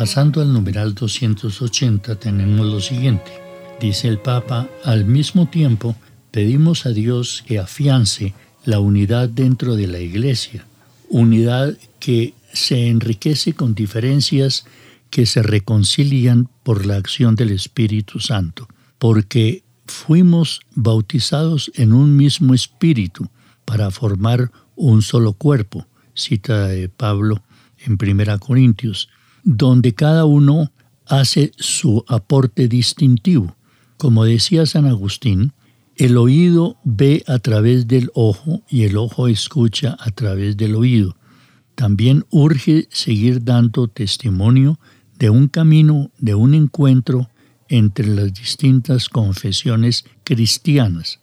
Pasando 0.00 0.40
al 0.40 0.50
numeral 0.50 0.94
280 0.94 2.14
tenemos 2.14 2.66
lo 2.66 2.80
siguiente. 2.80 3.32
Dice 3.78 4.08
el 4.08 4.18
Papa, 4.18 4.66
al 4.82 5.04
mismo 5.04 5.50
tiempo 5.50 5.94
pedimos 6.30 6.86
a 6.86 6.88
Dios 6.88 7.44
que 7.46 7.58
afiance 7.58 8.32
la 8.64 8.80
unidad 8.80 9.28
dentro 9.28 9.76
de 9.76 9.86
la 9.88 9.98
Iglesia, 9.98 10.64
unidad 11.10 11.76
que 11.98 12.32
se 12.50 12.88
enriquece 12.88 13.52
con 13.52 13.74
diferencias 13.74 14.64
que 15.10 15.26
se 15.26 15.42
reconcilian 15.42 16.48
por 16.62 16.86
la 16.86 16.96
acción 16.96 17.34
del 17.34 17.50
Espíritu 17.50 18.20
Santo, 18.20 18.68
porque 18.98 19.64
fuimos 19.84 20.60
bautizados 20.74 21.70
en 21.74 21.92
un 21.92 22.16
mismo 22.16 22.54
espíritu 22.54 23.28
para 23.66 23.90
formar 23.90 24.50
un 24.76 25.02
solo 25.02 25.34
cuerpo, 25.34 25.86
cita 26.14 26.68
de 26.68 26.88
Pablo 26.88 27.42
en 27.84 27.98
1 28.00 28.38
Corintios, 28.38 29.10
donde 29.42 29.94
cada 29.94 30.24
uno 30.24 30.72
hace 31.06 31.52
su 31.56 32.04
aporte 32.08 32.68
distintivo. 32.68 33.56
Como 33.96 34.24
decía 34.24 34.66
San 34.66 34.86
Agustín, 34.86 35.52
el 35.96 36.16
oído 36.16 36.78
ve 36.84 37.22
a 37.26 37.38
través 37.38 37.86
del 37.86 38.10
ojo 38.14 38.62
y 38.68 38.84
el 38.84 38.96
ojo 38.96 39.28
escucha 39.28 39.96
a 40.00 40.10
través 40.10 40.56
del 40.56 40.74
oído. 40.74 41.16
También 41.74 42.24
urge 42.30 42.88
seguir 42.90 43.44
dando 43.44 43.88
testimonio 43.88 44.78
de 45.18 45.28
un 45.30 45.48
camino, 45.48 46.10
de 46.18 46.34
un 46.34 46.54
encuentro 46.54 47.28
entre 47.68 48.06
las 48.06 48.32
distintas 48.32 49.08
confesiones 49.08 50.04
cristianas. 50.24 51.20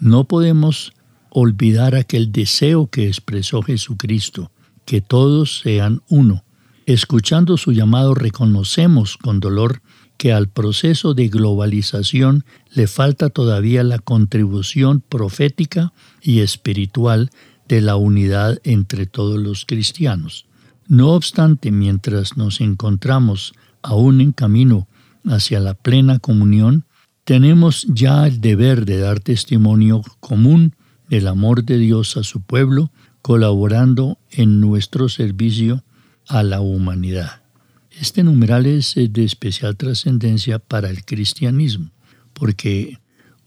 No 0.00 0.24
podemos 0.24 0.92
olvidar 1.30 1.94
aquel 1.94 2.32
deseo 2.32 2.88
que 2.88 3.06
expresó 3.06 3.62
Jesucristo, 3.62 4.50
que 4.84 5.00
todos 5.00 5.60
sean 5.60 6.02
uno, 6.08 6.44
Escuchando 6.86 7.56
su 7.56 7.72
llamado 7.72 8.14
reconocemos 8.14 9.16
con 9.16 9.40
dolor 9.40 9.82
que 10.16 10.32
al 10.32 10.48
proceso 10.48 11.14
de 11.14 11.26
globalización 11.26 12.44
le 12.72 12.86
falta 12.86 13.28
todavía 13.28 13.82
la 13.82 13.98
contribución 13.98 15.02
profética 15.06 15.92
y 16.22 16.40
espiritual 16.40 17.30
de 17.66 17.80
la 17.80 17.96
unidad 17.96 18.60
entre 18.62 19.06
todos 19.06 19.40
los 19.40 19.64
cristianos. 19.66 20.46
No 20.86 21.10
obstante, 21.14 21.72
mientras 21.72 22.36
nos 22.36 22.60
encontramos 22.60 23.54
aún 23.82 24.20
en 24.20 24.30
camino 24.30 24.86
hacia 25.24 25.58
la 25.58 25.74
plena 25.74 26.20
comunión, 26.20 26.84
tenemos 27.24 27.84
ya 27.88 28.28
el 28.28 28.40
deber 28.40 28.86
de 28.86 28.98
dar 28.98 29.18
testimonio 29.18 30.02
común 30.20 30.76
del 31.10 31.26
amor 31.26 31.64
de 31.64 31.78
Dios 31.78 32.16
a 32.16 32.22
su 32.22 32.42
pueblo, 32.42 32.92
colaborando 33.22 34.18
en 34.30 34.60
nuestro 34.60 35.08
servicio 35.08 35.82
a 36.28 36.42
la 36.42 36.60
humanidad. 36.60 37.42
Este 37.90 38.22
numeral 38.22 38.66
es 38.66 38.94
de 38.94 39.24
especial 39.24 39.76
trascendencia 39.76 40.58
para 40.58 40.90
el 40.90 41.04
cristianismo, 41.04 41.90
porque 42.32 42.98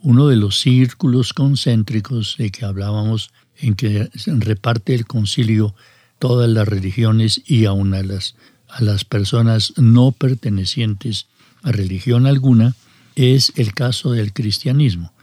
uno 0.01 0.27
de 0.27 0.37
los 0.37 0.59
círculos 0.59 1.33
concéntricos 1.33 2.35
de 2.37 2.49
que 2.51 2.65
hablábamos, 2.65 3.31
en 3.57 3.75
que 3.75 4.09
reparte 4.25 4.95
el 4.95 5.05
concilio 5.05 5.75
todas 6.17 6.49
las 6.49 6.67
religiones 6.67 7.41
y 7.45 7.65
aun 7.65 7.93
a 7.93 8.01
las, 8.01 8.35
a 8.69 8.81
las 8.81 9.05
personas 9.05 9.73
no 9.77 10.11
pertenecientes 10.11 11.27
a 11.61 11.71
religión 11.71 12.25
alguna, 12.25 12.75
es 13.15 13.51
el 13.55 13.73
caso 13.73 14.11
del 14.11 14.33
cristianismo. 14.33 15.13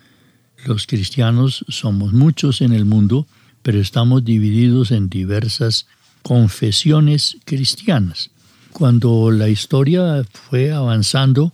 Los 0.64 0.86
cristianos 0.86 1.64
somos 1.68 2.12
muchos 2.12 2.60
en 2.60 2.72
el 2.72 2.84
mundo, 2.84 3.26
pero 3.62 3.80
estamos 3.80 4.24
divididos 4.24 4.90
en 4.90 5.08
diversas 5.08 5.86
confesiones 6.26 7.36
cristianas. 7.44 8.32
Cuando 8.72 9.30
la 9.30 9.48
historia 9.48 10.26
fue 10.32 10.72
avanzando, 10.72 11.52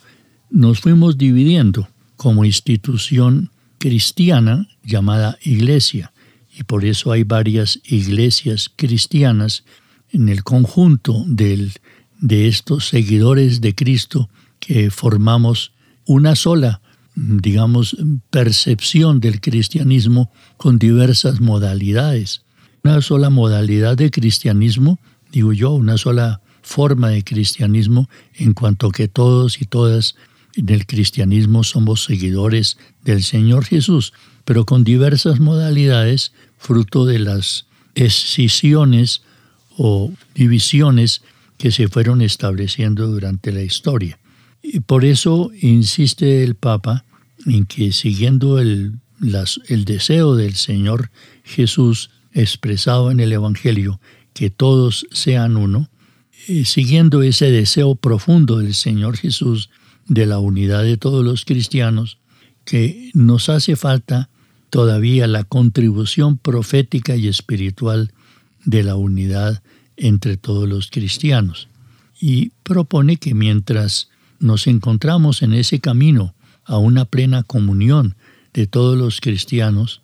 nos 0.48 0.80
fuimos 0.80 1.18
dividiendo 1.18 1.90
como 2.16 2.46
institución 2.46 3.50
cristiana 3.76 4.66
llamada 4.82 5.36
iglesia 5.42 6.14
y 6.56 6.62
por 6.62 6.86
eso 6.86 7.12
hay 7.12 7.22
varias 7.22 7.80
iglesias 7.84 8.70
cristianas 8.74 9.64
en 10.10 10.30
el 10.30 10.42
conjunto 10.42 11.22
del, 11.26 11.74
de 12.22 12.48
estos 12.48 12.88
seguidores 12.88 13.60
de 13.60 13.74
Cristo 13.74 14.30
que 14.58 14.90
formamos 14.90 15.72
una 16.06 16.34
sola, 16.34 16.80
digamos, 17.14 17.94
percepción 18.30 19.20
del 19.20 19.42
cristianismo 19.42 20.32
con 20.56 20.78
diversas 20.78 21.42
modalidades. 21.42 22.40
Una 22.84 23.00
sola 23.00 23.30
modalidad 23.30 23.96
de 23.96 24.10
cristianismo, 24.10 24.98
digo 25.30 25.52
yo, 25.52 25.70
una 25.70 25.96
sola 25.98 26.40
forma 26.62 27.10
de 27.10 27.22
cristianismo 27.22 28.08
en 28.34 28.54
cuanto 28.54 28.90
que 28.90 29.08
todos 29.08 29.60
y 29.60 29.66
todas 29.66 30.16
en 30.54 30.68
el 30.68 30.86
cristianismo 30.86 31.64
somos 31.64 32.04
seguidores 32.04 32.78
del 33.04 33.22
Señor 33.22 33.64
Jesús, 33.64 34.12
pero 34.44 34.66
con 34.66 34.84
diversas 34.84 35.40
modalidades, 35.40 36.32
fruto 36.58 37.04
de 37.04 37.20
las 37.20 37.66
escisiones 37.94 39.22
o 39.76 40.12
divisiones 40.34 41.22
que 41.58 41.70
se 41.70 41.88
fueron 41.88 42.20
estableciendo 42.20 43.06
durante 43.06 43.52
la 43.52 43.62
historia. 43.62 44.18
Y 44.62 44.80
por 44.80 45.04
eso 45.04 45.50
insiste 45.60 46.42
el 46.42 46.54
Papa 46.56 47.04
en 47.46 47.64
que 47.64 47.92
siguiendo 47.92 48.58
el, 48.58 48.94
el 49.68 49.84
deseo 49.84 50.36
del 50.36 50.54
Señor 50.54 51.10
Jesús 51.44 52.10
expresado 52.32 53.10
en 53.10 53.20
el 53.20 53.32
Evangelio, 53.32 54.00
que 54.32 54.50
todos 54.50 55.06
sean 55.12 55.56
uno, 55.56 55.88
eh, 56.48 56.64
siguiendo 56.64 57.22
ese 57.22 57.50
deseo 57.50 57.94
profundo 57.94 58.58
del 58.58 58.74
Señor 58.74 59.16
Jesús 59.16 59.70
de 60.06 60.26
la 60.26 60.38
unidad 60.38 60.82
de 60.82 60.96
todos 60.96 61.24
los 61.24 61.44
cristianos, 61.44 62.18
que 62.64 63.10
nos 63.14 63.48
hace 63.48 63.76
falta 63.76 64.28
todavía 64.70 65.26
la 65.26 65.44
contribución 65.44 66.38
profética 66.38 67.16
y 67.16 67.28
espiritual 67.28 68.12
de 68.64 68.82
la 68.82 68.96
unidad 68.96 69.62
entre 69.96 70.36
todos 70.36 70.68
los 70.68 70.90
cristianos. 70.90 71.68
Y 72.20 72.52
propone 72.62 73.16
que 73.16 73.34
mientras 73.34 74.08
nos 74.38 74.66
encontramos 74.66 75.42
en 75.42 75.52
ese 75.54 75.80
camino 75.80 76.34
a 76.64 76.78
una 76.78 77.04
plena 77.04 77.42
comunión 77.42 78.14
de 78.52 78.66
todos 78.66 78.96
los 78.96 79.20
cristianos, 79.20 80.02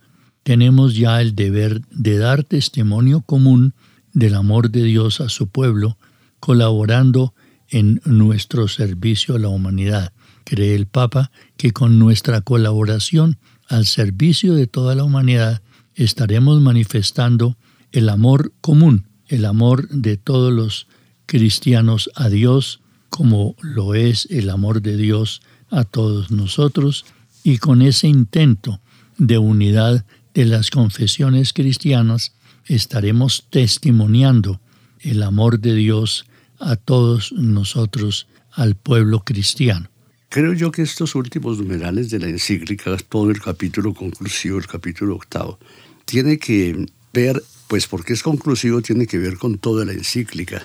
tenemos 0.49 0.97
ya 0.97 1.21
el 1.21 1.35
deber 1.35 1.83
de 1.90 2.17
dar 2.17 2.43
testimonio 2.43 3.21
común 3.21 3.75
del 4.14 4.35
amor 4.35 4.71
de 4.71 4.83
Dios 4.83 5.21
a 5.21 5.28
su 5.28 5.49
pueblo, 5.49 5.99
colaborando 6.40 7.35
en 7.69 8.00
nuestro 8.07 8.67
servicio 8.67 9.35
a 9.35 9.38
la 9.38 9.49
humanidad. 9.49 10.14
Cree 10.45 10.75
el 10.75 10.87
Papa 10.87 11.31
que 11.59 11.73
con 11.73 11.99
nuestra 11.99 12.40
colaboración 12.40 13.37
al 13.69 13.85
servicio 13.85 14.55
de 14.55 14.67
toda 14.67 14.95
la 14.95 15.05
humanidad 15.05 15.61
estaremos 15.95 16.62
manifestando 16.62 17.59
el 17.93 18.09
amor 18.09 18.55
común, 18.62 19.07
el 19.26 19.45
amor 19.45 19.87
de 19.90 20.17
todos 20.17 20.50
los 20.50 20.87
cristianos 21.26 22.09
a 22.14 22.31
Dios, 22.31 22.81
como 23.11 23.55
lo 23.61 23.95
es 23.95 24.26
el 24.31 24.49
amor 24.49 24.81
de 24.81 24.97
Dios 24.97 25.43
a 25.69 25.85
todos 25.85 26.31
nosotros, 26.31 27.05
y 27.45 27.59
con 27.59 27.83
ese 27.83 28.09
intento 28.09 28.81
de 29.19 29.37
unidad 29.37 30.07
de 30.38 30.45
las 30.45 30.71
confesiones 30.71 31.52
cristianas 31.52 32.33
estaremos 32.66 33.49
testimoniando 33.50 34.61
el 35.00 35.25
amor 35.25 35.59
de 35.59 35.75
Dios 35.75 36.26
a 36.61 36.76
todos 36.76 37.33
nosotros, 37.33 38.28
al 38.52 38.76
pueblo 38.76 39.25
cristiano. 39.25 39.90
Creo 40.28 40.52
yo 40.52 40.71
que 40.71 40.83
estos 40.83 41.16
últimos 41.16 41.59
numerales 41.59 42.11
de 42.11 42.20
la 42.20 42.29
encíclica, 42.29 42.96
todo 43.09 43.33
el 43.33 43.40
capítulo 43.40 43.94
conclusivo, 43.94 44.59
el 44.59 44.68
capítulo 44.68 45.16
octavo, 45.16 45.59
tiene 46.05 46.38
que 46.38 46.87
ver, 47.12 47.42
pues 47.66 47.88
porque 47.88 48.12
es 48.12 48.22
conclusivo, 48.22 48.81
tiene 48.81 49.09
que 49.09 49.18
ver 49.18 49.38
con 49.38 49.59
toda 49.59 49.85
la 49.85 49.92
encíclica. 49.92 50.64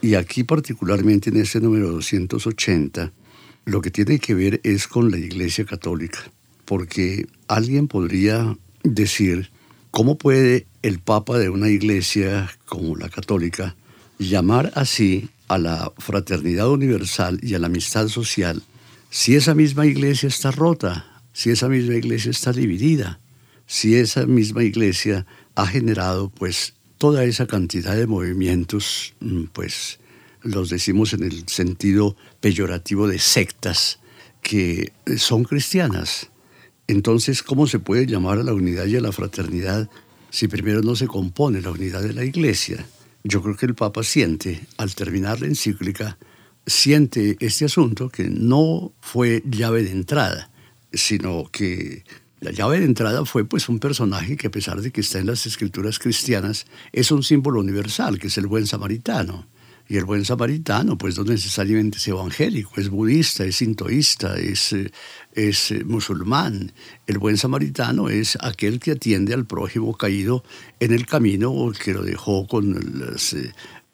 Y 0.00 0.16
aquí 0.16 0.42
particularmente 0.42 1.30
en 1.30 1.36
este 1.36 1.60
número 1.60 1.92
280, 1.92 3.12
lo 3.66 3.80
que 3.82 3.92
tiene 3.92 4.18
que 4.18 4.34
ver 4.34 4.60
es 4.64 4.88
con 4.88 5.12
la 5.12 5.18
Iglesia 5.18 5.64
Católica. 5.64 6.18
Porque 6.64 7.28
alguien 7.46 7.86
podría 7.86 8.56
decir, 8.82 9.50
¿cómo 9.90 10.16
puede 10.16 10.66
el 10.82 10.98
Papa 10.98 11.38
de 11.38 11.48
una 11.48 11.68
iglesia 11.68 12.50
como 12.66 12.96
la 12.96 13.08
católica 13.08 13.76
llamar 14.18 14.72
así 14.74 15.30
a 15.48 15.58
la 15.58 15.92
fraternidad 15.98 16.70
universal 16.70 17.38
y 17.42 17.54
a 17.54 17.58
la 17.58 17.66
amistad 17.66 18.08
social 18.08 18.62
si 19.12 19.36
esa 19.36 19.54
misma 19.54 19.84
iglesia 19.84 20.26
está 20.26 20.50
rota, 20.50 21.20
si 21.34 21.50
esa 21.50 21.68
misma 21.68 21.96
iglesia 21.96 22.30
está 22.30 22.50
dividida, 22.50 23.20
si 23.66 23.94
esa 23.96 24.24
misma 24.24 24.64
iglesia 24.64 25.26
ha 25.54 25.66
generado 25.66 26.30
pues 26.30 26.72
toda 26.96 27.24
esa 27.24 27.46
cantidad 27.46 27.94
de 27.94 28.06
movimientos, 28.06 29.12
mm, 29.20 29.44
pues 29.52 30.00
los 30.40 30.70
decimos 30.70 31.12
en 31.12 31.24
el 31.24 31.46
sentido 31.46 32.16
peyorativo 32.40 33.06
de 33.06 33.18
sectas 33.18 33.98
que 34.40 34.92
son 35.18 35.44
cristianas. 35.44 36.30
Entonces, 36.92 37.42
¿cómo 37.42 37.66
se 37.66 37.78
puede 37.78 38.04
llamar 38.04 38.38
a 38.38 38.42
la 38.42 38.52
unidad 38.52 38.84
y 38.84 38.96
a 38.96 39.00
la 39.00 39.12
fraternidad 39.12 39.88
si 40.28 40.46
primero 40.46 40.82
no 40.82 40.94
se 40.94 41.06
compone 41.06 41.62
la 41.62 41.70
unidad 41.70 42.02
de 42.02 42.12
la 42.12 42.22
iglesia? 42.22 42.86
Yo 43.24 43.40
creo 43.42 43.56
que 43.56 43.64
el 43.64 43.74
Papa 43.74 44.02
siente, 44.02 44.60
al 44.76 44.94
terminar 44.94 45.40
la 45.40 45.46
encíclica, 45.46 46.18
siente 46.66 47.38
este 47.40 47.64
asunto 47.64 48.10
que 48.10 48.28
no 48.28 48.92
fue 49.00 49.42
llave 49.48 49.84
de 49.84 49.90
entrada, 49.90 50.50
sino 50.92 51.48
que 51.50 52.04
la 52.40 52.50
llave 52.50 52.80
de 52.80 52.84
entrada 52.84 53.24
fue 53.24 53.46
pues 53.46 53.70
un 53.70 53.78
personaje 53.78 54.36
que 54.36 54.48
a 54.48 54.50
pesar 54.50 54.82
de 54.82 54.90
que 54.90 55.00
está 55.00 55.18
en 55.18 55.28
las 55.28 55.46
escrituras 55.46 55.98
cristianas, 55.98 56.66
es 56.92 57.10
un 57.10 57.22
símbolo 57.22 57.60
universal, 57.60 58.18
que 58.18 58.26
es 58.26 58.36
el 58.36 58.48
buen 58.48 58.66
samaritano. 58.66 59.46
Y 59.88 59.96
el 59.96 60.04
buen 60.04 60.24
samaritano, 60.24 60.96
pues 60.96 61.18
no 61.18 61.24
necesariamente 61.24 61.98
es 61.98 62.08
evangélico, 62.08 62.72
es 62.76 62.88
budista, 62.88 63.44
es 63.44 63.56
sintoísta, 63.56 64.36
es, 64.38 64.72
eh, 64.72 64.90
es 65.34 65.70
eh, 65.70 65.84
musulmán. 65.84 66.72
El 67.06 67.18
buen 67.18 67.36
samaritano 67.36 68.08
es 68.08 68.38
aquel 68.40 68.80
que 68.80 68.92
atiende 68.92 69.34
al 69.34 69.46
prójimo 69.46 69.96
caído 69.96 70.44
en 70.80 70.92
el 70.92 71.06
camino 71.06 71.50
o 71.50 71.72
que 71.72 71.92
lo 71.92 72.02
dejó 72.02 72.46
con 72.46 73.00
las, 73.00 73.34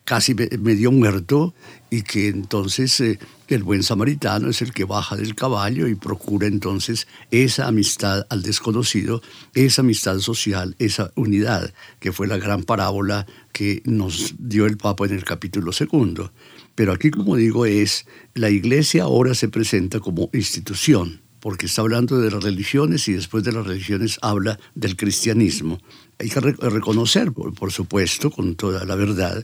eh, 0.09 0.14
casi 0.14 0.35
medio 0.35 0.90
muerto 0.90 1.55
y 1.90 2.03
que 2.03 2.29
entonces 2.29 3.03
el 3.49 3.62
buen 3.62 3.83
samaritano 3.83 4.49
es 4.49 4.62
el 4.62 4.73
que 4.73 4.85
baja 4.85 5.16
del 5.16 5.35
caballo 5.35 5.87
y 5.87 5.94
procura 5.94 6.47
entonces 6.47 7.07
esa 7.31 7.66
amistad 7.66 8.27
al 8.31 8.42
desconocido, 8.42 9.23
esa 9.55 9.83
amistad 9.83 10.18
social, 10.18 10.77
esa 10.79 11.12
unidad, 11.14 11.73
que 12.01 12.12
fue 12.12 12.27
la 12.27 12.37
gran 12.38 12.62
parábola 12.62 13.27
que 13.53 13.83
nos 13.85 14.35
dio 14.38 14.66
el 14.66 14.77
Papa 14.77 15.07
en 15.07 15.12
el 15.12 15.25
capítulo 15.25 15.73
segundo. 15.73 16.33
Pero 16.75 16.92
aquí, 16.92 17.11
como 17.11 17.37
digo, 17.37 17.66
es 17.66 18.07
la 18.35 18.51
iglesia 18.51 19.03
ahora 19.03 19.35
se 19.35 19.49
presenta 19.49 20.01
como 20.01 20.31
institución, 20.33 21.21
porque 21.49 21.65
está 21.65 21.81
hablando 21.81 22.21
de 22.21 22.31
las 22.31 22.45
religiones 22.45 23.09
y 23.09 23.15
después 23.15 23.43
de 23.43 23.53
las 23.53 23.67
religiones 23.67 24.19
habla 24.21 24.61
del 24.75 24.97
cristianismo. 24.97 25.81
Hay 26.19 26.29
que 26.29 26.41
reconocer, 26.41 27.33
por 27.33 27.73
supuesto, 27.73 28.31
con 28.31 28.55
toda 28.55 28.85
la 28.85 28.97
verdad, 28.97 29.43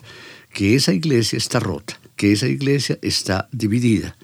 que 0.53 0.75
esa 0.75 0.93
iglesia 0.93 1.39
está 1.39 1.61
rota 1.61 1.99
que 2.15 2.33
esa 2.33 2.47
iglesia 2.47 2.99
está 3.01 3.49
dividida 3.53 4.19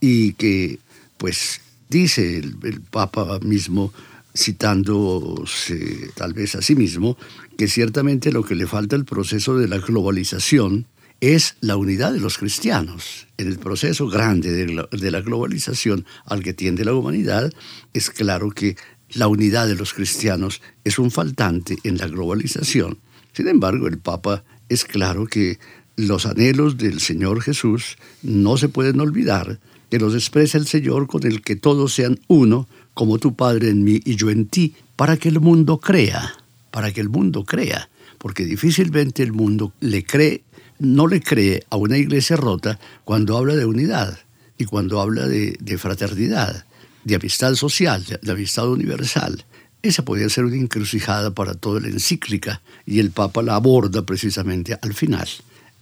y 0.00 0.32
que, 0.32 0.80
pues, 1.18 1.60
dice 1.88 2.38
el, 2.38 2.80
Papa 2.90 3.38
mismo, 3.44 3.92
citándose 4.36 6.10
tal 6.16 6.32
vez 6.32 6.56
a 6.56 6.62
sí 6.62 6.74
mismo, 6.74 7.16
que 7.56 7.68
ciertamente 7.68 8.32
lo 8.32 8.42
que 8.42 8.56
le 8.56 8.66
falta 8.66 8.96
al 8.96 9.04
proceso 9.04 9.56
de 9.56 9.68
la 9.68 9.78
globalización 9.78 10.84
es 11.20 11.56
la 11.60 11.76
unidad 11.76 12.12
de 12.12 12.20
los 12.20 12.38
cristianos. 12.38 13.26
En 13.36 13.48
el 13.48 13.58
proceso 13.58 14.08
grande 14.08 14.52
de 14.52 15.10
la, 15.10 15.20
globalización 15.20 16.06
al 16.24 16.42
que 16.42 16.54
tiende 16.54 16.84
la 16.84 16.94
humanidad, 16.94 17.52
es 17.92 18.10
claro 18.10 18.50
que 18.50 18.76
la 19.12 19.28
unidad 19.28 19.66
de 19.66 19.74
los 19.74 19.92
cristianos 19.92 20.62
es 20.84 20.98
un 20.98 21.10
faltante 21.10 21.76
en 21.84 21.98
la 21.98 22.06
globalización. 22.06 22.98
Sin 23.32 23.48
embargo, 23.48 23.86
el 23.86 23.98
Papa 23.98 24.44
es 24.68 24.84
claro 24.84 25.26
que 25.26 25.58
los 25.96 26.26
anhelos 26.26 26.78
del 26.78 27.00
Señor 27.00 27.42
Jesús 27.42 27.98
no 28.22 28.56
se 28.56 28.68
pueden 28.68 29.00
olvidar, 29.00 29.60
que 29.90 29.98
los 29.98 30.14
expresa 30.14 30.56
el 30.56 30.66
Señor 30.66 31.06
con 31.06 31.26
el 31.26 31.42
que 31.42 31.56
todos 31.56 31.92
sean 31.92 32.18
uno, 32.28 32.68
como 32.94 33.18
tu 33.18 33.34
Padre 33.34 33.68
en 33.68 33.84
mí 33.84 34.00
y 34.04 34.16
yo 34.16 34.30
en 34.30 34.46
ti, 34.46 34.74
para 34.96 35.16
que 35.16 35.28
el 35.28 35.40
mundo 35.40 35.78
crea, 35.78 36.34
para 36.70 36.92
que 36.92 37.00
el 37.00 37.08
mundo 37.08 37.44
crea, 37.44 37.90
porque 38.18 38.44
difícilmente 38.44 39.22
el 39.22 39.32
mundo 39.32 39.72
le 39.80 40.04
cree, 40.04 40.44
no 40.80 41.06
le 41.06 41.20
cree 41.20 41.64
a 41.70 41.76
una 41.76 41.96
iglesia 41.96 42.36
rota 42.36 42.78
cuando 43.04 43.36
habla 43.36 43.54
de 43.54 43.64
unidad 43.64 44.18
y 44.58 44.64
cuando 44.64 45.00
habla 45.00 45.26
de, 45.28 45.78
fraternidad, 45.78 46.64
de 47.04 47.14
amistad 47.14 47.54
social, 47.54 48.04
de 48.20 48.32
amistad 48.32 48.68
universal. 48.68 49.44
Esa 49.82 50.04
podría 50.04 50.28
ser 50.28 50.44
una 50.44 50.56
encrucijada 50.56 51.30
para 51.34 51.54
toda 51.54 51.80
la 51.80 51.88
encíclica 51.88 52.60
y 52.84 52.98
el 52.98 53.12
Papa 53.12 53.42
la 53.42 53.54
aborda 53.54 54.04
precisamente 54.04 54.76
al 54.82 54.92
final 54.92 55.28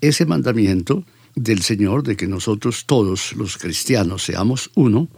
ese 0.00 0.26
mandamiento 0.26 1.04
del 1.34 1.62
Señor 1.62 2.02
de 2.02 2.16
que 2.16 2.26
nosotros 2.26 2.84
todos 2.86 3.34
los 3.34 3.58
cristianos 3.58 4.24
seamos 4.24 4.70
uno, 4.74 5.08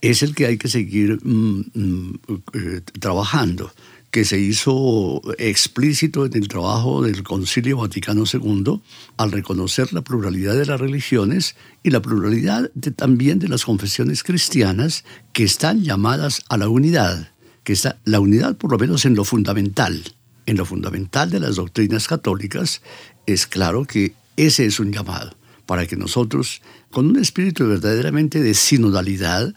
es 0.00 0.22
el 0.22 0.34
que 0.34 0.46
hay 0.46 0.58
que 0.58 0.68
seguir 0.68 1.18
mm, 1.24 1.64
mm, 1.74 2.18
eh, 2.54 2.80
trabajando 3.00 3.72
que 4.10 4.24
se 4.24 4.38
hizo 4.38 5.20
explícito 5.38 6.24
en 6.24 6.34
el 6.34 6.48
trabajo 6.48 7.02
del 7.02 7.22
Concilio 7.22 7.78
Vaticano 7.78 8.24
II 8.30 8.80
al 9.16 9.32
reconocer 9.32 9.92
la 9.92 10.02
pluralidad 10.02 10.56
de 10.56 10.66
las 10.66 10.80
religiones 10.80 11.56
y 11.82 11.90
la 11.90 12.00
pluralidad 12.00 12.70
también 12.96 13.38
de 13.38 13.48
las 13.48 13.64
confesiones 13.64 14.22
cristianas 14.22 15.04
que 15.32 15.44
están 15.44 15.82
llamadas 15.82 16.42
a 16.48 16.56
la 16.56 16.68
unidad, 16.68 17.32
que 17.64 17.74
está 17.74 17.98
la 18.04 18.20
unidad 18.20 18.56
por 18.56 18.72
lo 18.72 18.78
menos 18.78 19.04
en 19.04 19.14
lo 19.14 19.24
fundamental. 19.24 20.02
En 20.46 20.56
lo 20.56 20.64
fundamental 20.64 21.28
de 21.28 21.40
las 21.40 21.56
doctrinas 21.56 22.08
católicas 22.08 22.80
es 23.26 23.46
claro 23.46 23.84
que 23.84 24.14
ese 24.38 24.64
es 24.64 24.80
un 24.80 24.90
llamado 24.90 25.36
para 25.66 25.86
que 25.86 25.96
nosotros, 25.96 26.62
con 26.90 27.08
un 27.08 27.18
espíritu 27.18 27.66
verdaderamente 27.66 28.40
de 28.40 28.54
sinodalidad, 28.54 29.52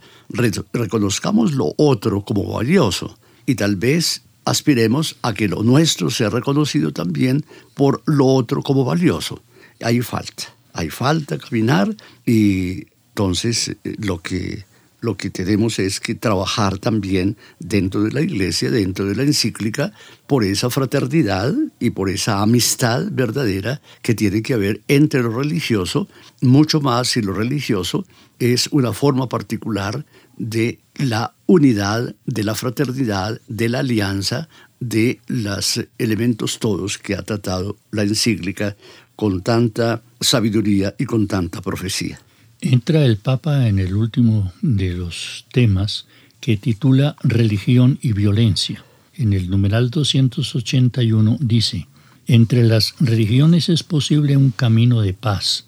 reconozcamos 0.73 1.53
lo 1.53 1.73
otro 1.77 2.25
como 2.25 2.51
valioso 2.51 3.17
y 3.45 3.55
tal 3.55 3.77
vez 3.77 4.23
aspiremos 4.45 5.17
a 5.21 5.34
que 5.34 5.47
lo 5.47 5.63
nuestro 5.63 6.10
sea 6.10 6.30
reconocido 6.30 6.91
también 6.91 7.45
por 7.73 8.01
lo 8.06 8.25
otro 8.25 8.62
como 8.62 8.86
valioso. 8.86 9.41
Hay 9.82 10.01
falta, 10.01 10.54
hay 10.73 10.89
falta 10.89 11.38
caminar 11.38 11.95
y 12.25 12.88
entonces 13.10 13.69
eh, 13.69 13.95
lo 13.99 14.19
que, 14.21 14.65
lo 15.01 15.17
que 15.17 15.30
tenemos 15.30 15.80
es 15.80 15.99
que 15.99 16.15
trabajar 16.15 16.77
también 16.77 17.38
dentro 17.60 18.04
de 18.04 18.12
la 18.12 18.21
iglesia, 18.21 18.71
dentro 18.71 19.06
de 19.06 19.15
la 19.15 19.23
encíclica, 19.23 19.93
por 20.27 20.43
esa 20.43 20.69
fraternidad 20.69 21.54
y 21.80 21.89
por 21.89 22.10
esa 22.10 22.41
amistad 22.41 23.08
verdadera 23.12 23.82
que 24.01 24.15
tiene 24.15 24.41
que 24.41 24.54
haber 24.54 24.82
entre 24.88 25.23
lo 25.23 25.32
religioso, 25.32 26.08
mucho 26.41 26.82
más 26.82 27.10
si 27.10 27.21
lo 27.21 27.34
religioso 27.34 28.06
es 28.39 28.67
una 28.67 28.93
forma 28.93 29.27
particular 29.30 30.06
de 30.41 30.80
la 30.95 31.36
unidad, 31.45 32.15
de 32.25 32.43
la 32.43 32.56
fraternidad, 32.56 33.39
de 33.47 33.69
la 33.69 33.80
alianza, 33.80 34.49
de 34.80 35.21
los 35.27 35.80
elementos 35.99 36.58
todos 36.58 36.97
que 36.97 37.13
ha 37.13 37.21
tratado 37.21 37.77
la 37.91 38.01
encíclica 38.01 38.75
con 39.15 39.43
tanta 39.43 40.01
sabiduría 40.19 40.95
y 40.97 41.06
con 41.06 41.27
tanta 41.27 41.62
profecía. 41.62 42.19
Entra 42.60 43.06
el 43.06 43.17
Papa 43.17 43.67
en 43.67 43.77
el 43.77 43.93
último 43.93 44.51
de 44.63 44.95
los 44.95 45.45
temas 45.51 46.08
que 46.39 46.58
titula 46.58 47.15
Religión 47.21 47.99
y 48.01 48.13
Violencia. 48.13 48.84
En 49.15 49.34
el 49.34 49.47
numeral 49.47 49.91
281 49.91 51.38
dice, 51.39 51.88
entre 52.25 52.63
las 52.63 52.95
religiones 52.99 53.69
es 53.69 53.84
posible 53.84 54.38
un 54.38 54.49
camino 54.49 55.01
de 55.01 55.13
paz. 55.13 55.65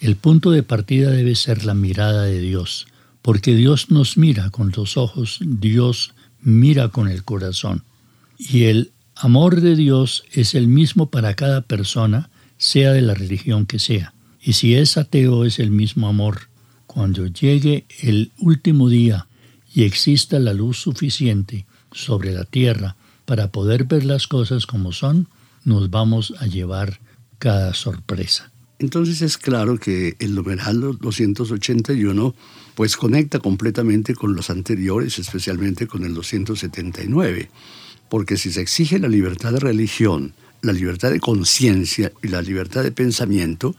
El 0.00 0.16
punto 0.16 0.50
de 0.50 0.62
partida 0.62 1.10
debe 1.10 1.34
ser 1.34 1.66
la 1.66 1.74
mirada 1.74 2.22
de 2.22 2.40
Dios 2.40 2.86
porque 3.24 3.54
Dios 3.54 3.90
nos 3.90 4.18
mira 4.18 4.50
con 4.50 4.70
los 4.76 4.98
ojos, 4.98 5.38
Dios 5.40 6.12
mira 6.42 6.90
con 6.90 7.08
el 7.08 7.24
corazón. 7.24 7.82
Y 8.36 8.64
el 8.64 8.92
amor 9.16 9.62
de 9.62 9.76
Dios 9.76 10.24
es 10.30 10.54
el 10.54 10.68
mismo 10.68 11.08
para 11.08 11.32
cada 11.32 11.62
persona, 11.62 12.28
sea 12.58 12.92
de 12.92 13.00
la 13.00 13.14
religión 13.14 13.64
que 13.64 13.78
sea. 13.78 14.12
Y 14.42 14.52
si 14.52 14.74
es 14.74 14.98
ateo 14.98 15.46
es 15.46 15.58
el 15.58 15.70
mismo 15.70 16.06
amor. 16.06 16.50
Cuando 16.86 17.26
llegue 17.26 17.86
el 18.02 18.30
último 18.40 18.90
día 18.90 19.26
y 19.74 19.84
exista 19.84 20.38
la 20.38 20.52
luz 20.52 20.82
suficiente 20.82 21.64
sobre 21.92 22.30
la 22.30 22.44
tierra 22.44 22.96
para 23.24 23.50
poder 23.50 23.84
ver 23.84 24.04
las 24.04 24.26
cosas 24.26 24.66
como 24.66 24.92
son, 24.92 25.28
nos 25.64 25.88
vamos 25.88 26.34
a 26.40 26.46
llevar 26.46 27.00
cada 27.38 27.72
sorpresa. 27.72 28.52
Entonces 28.78 29.22
es 29.22 29.38
claro 29.38 29.78
que 29.78 30.16
el 30.18 30.34
numeral 30.34 30.98
281 31.00 32.34
pues 32.74 32.96
conecta 32.96 33.38
completamente 33.38 34.14
con 34.14 34.34
los 34.34 34.50
anteriores, 34.50 35.18
especialmente 35.18 35.86
con 35.86 36.04
el 36.04 36.14
279, 36.14 37.50
porque 38.08 38.36
si 38.36 38.50
se 38.50 38.60
exige 38.60 38.98
la 38.98 39.08
libertad 39.08 39.52
de 39.52 39.60
religión, 39.60 40.34
la 40.60 40.72
libertad 40.72 41.10
de 41.10 41.20
conciencia 41.20 42.12
y 42.22 42.28
la 42.28 42.42
libertad 42.42 42.82
de 42.82 42.90
pensamiento, 42.90 43.76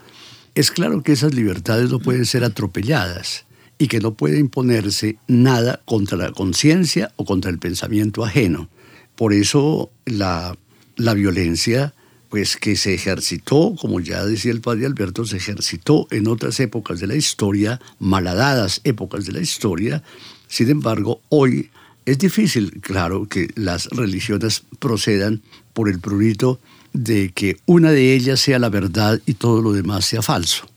es 0.54 0.72
claro 0.72 1.04
que 1.04 1.12
esas 1.12 1.34
libertades 1.34 1.92
no 1.92 2.00
pueden 2.00 2.26
ser 2.26 2.46
atropelladas 2.46 3.46
y 3.78 3.88
que 3.88 4.00
no 4.00 4.14
puede 4.14 4.40
imponerse 4.40 5.18
nada 5.28 5.82
contra 5.84 6.18
la 6.18 6.32
conciencia 6.32 7.12
o 7.18 7.26
contra 7.26 7.52
el 7.52 7.60
pensamiento 7.60 8.24
ajeno. 8.24 8.70
Por 9.18 9.34
eso 9.34 9.92
la, 10.06 10.58
la 10.96 11.14
violencia 11.14 11.94
pues 12.30 12.58
que 12.58 12.76
se 12.76 12.94
ejercitó, 12.94 13.76
como 13.80 14.00
ya 14.00 14.26
decía 14.26 14.52
el 14.52 14.62
padre 14.62 14.86
Alberto, 14.86 15.26
se 15.26 15.38
ejercitó 15.38 16.08
en 16.12 16.28
otras 16.28 16.60
épocas 16.60 17.00
de 17.00 17.08
la 17.08 17.16
historia, 17.16 17.80
malhadadas 18.00 18.82
épocas 18.84 19.26
de 19.26 19.34
la 19.34 19.42
historia. 19.42 20.04
Sin 20.48 20.70
embargo, 20.70 21.22
hoy 21.30 21.70
es 22.06 22.18
difícil, 22.18 22.80
claro, 22.82 23.28
que 23.28 23.50
las 23.56 23.88
religiones 23.88 24.64
procedan 24.80 25.42
por 25.74 25.90
el 25.90 26.00
prurito 26.00 26.60
de 26.94 27.32
que 27.34 27.58
una 27.66 27.92
de 27.92 28.14
ellas 28.14 28.40
sea 28.40 28.60
la 28.60 28.70
verdad 28.70 29.20
y 29.26 29.34
todo 29.34 29.62
lo 29.62 29.74
demás 29.74 30.06
sea 30.06 30.22
falso, 30.22 30.68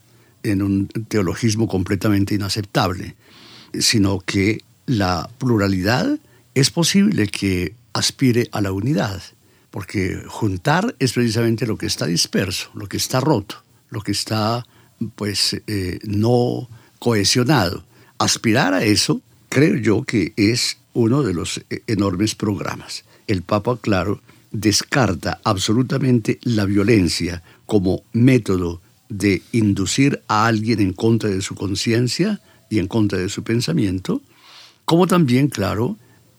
en 0.43 0.63
un 0.63 0.89
teologismo 1.09 1.69
completamente 1.69 2.35
inaceptable, 2.35 3.15
sino 3.79 4.21
que 4.21 4.63
la 4.87 5.29
pluralidad 5.39 6.19
es 6.55 6.71
posible 6.71 7.29
que 7.29 7.75
aspire 7.93 8.49
a 8.53 8.61
la 8.61 8.73
unidad 8.73 9.23
porque 9.71 10.23
juntar 10.27 10.95
es 10.99 11.13
precisamente 11.13 11.67
lo 11.67 11.77
que 11.77 11.87
está 11.87 12.07
disperso, 12.07 12.71
lo 12.75 12.87
que 12.87 12.97
está 12.97 13.21
roto, 13.21 13.63
lo 13.91 14.01
que 14.01 14.13
está 14.13 14.67
pues 15.15 15.61
eh, 15.67 15.99
no 16.05 16.69
cohesionado. 16.99 17.85
Aspirar 18.19 18.75
a 18.75 18.85
eso, 18.85 19.21
creo 19.49 19.77
yo 19.77 20.03
que 20.03 20.33
es 20.37 20.79
uno 20.95 21.23
de 21.23 21.35
los 21.35 21.59
eh, 21.71 21.83
enormes 21.87 22.35
programas. 22.35 23.05
El 23.27 23.43
Papa, 23.43 23.79
claro, 23.81 24.21
descarta 24.51 25.41
absolutamente 25.45 26.39
la 26.43 26.65
violencia 26.65 27.43
como 27.67 28.03
método 28.13 28.81
de 29.09 29.43
inducir 29.53 30.23
a 30.29 30.47
alguien 30.47 30.81
en 30.81 30.93
contra 30.93 31.31
de 31.31 31.43
su 31.43 31.55
conciencia 31.55 32.41
y 32.71 32.79
en 32.79 32.89
contra 32.89 33.19
de 33.19 33.29
su 33.29 33.43
pensamiento, 33.43 34.23
como 34.85 35.07
también, 35.07 35.49
claro, 35.49 35.97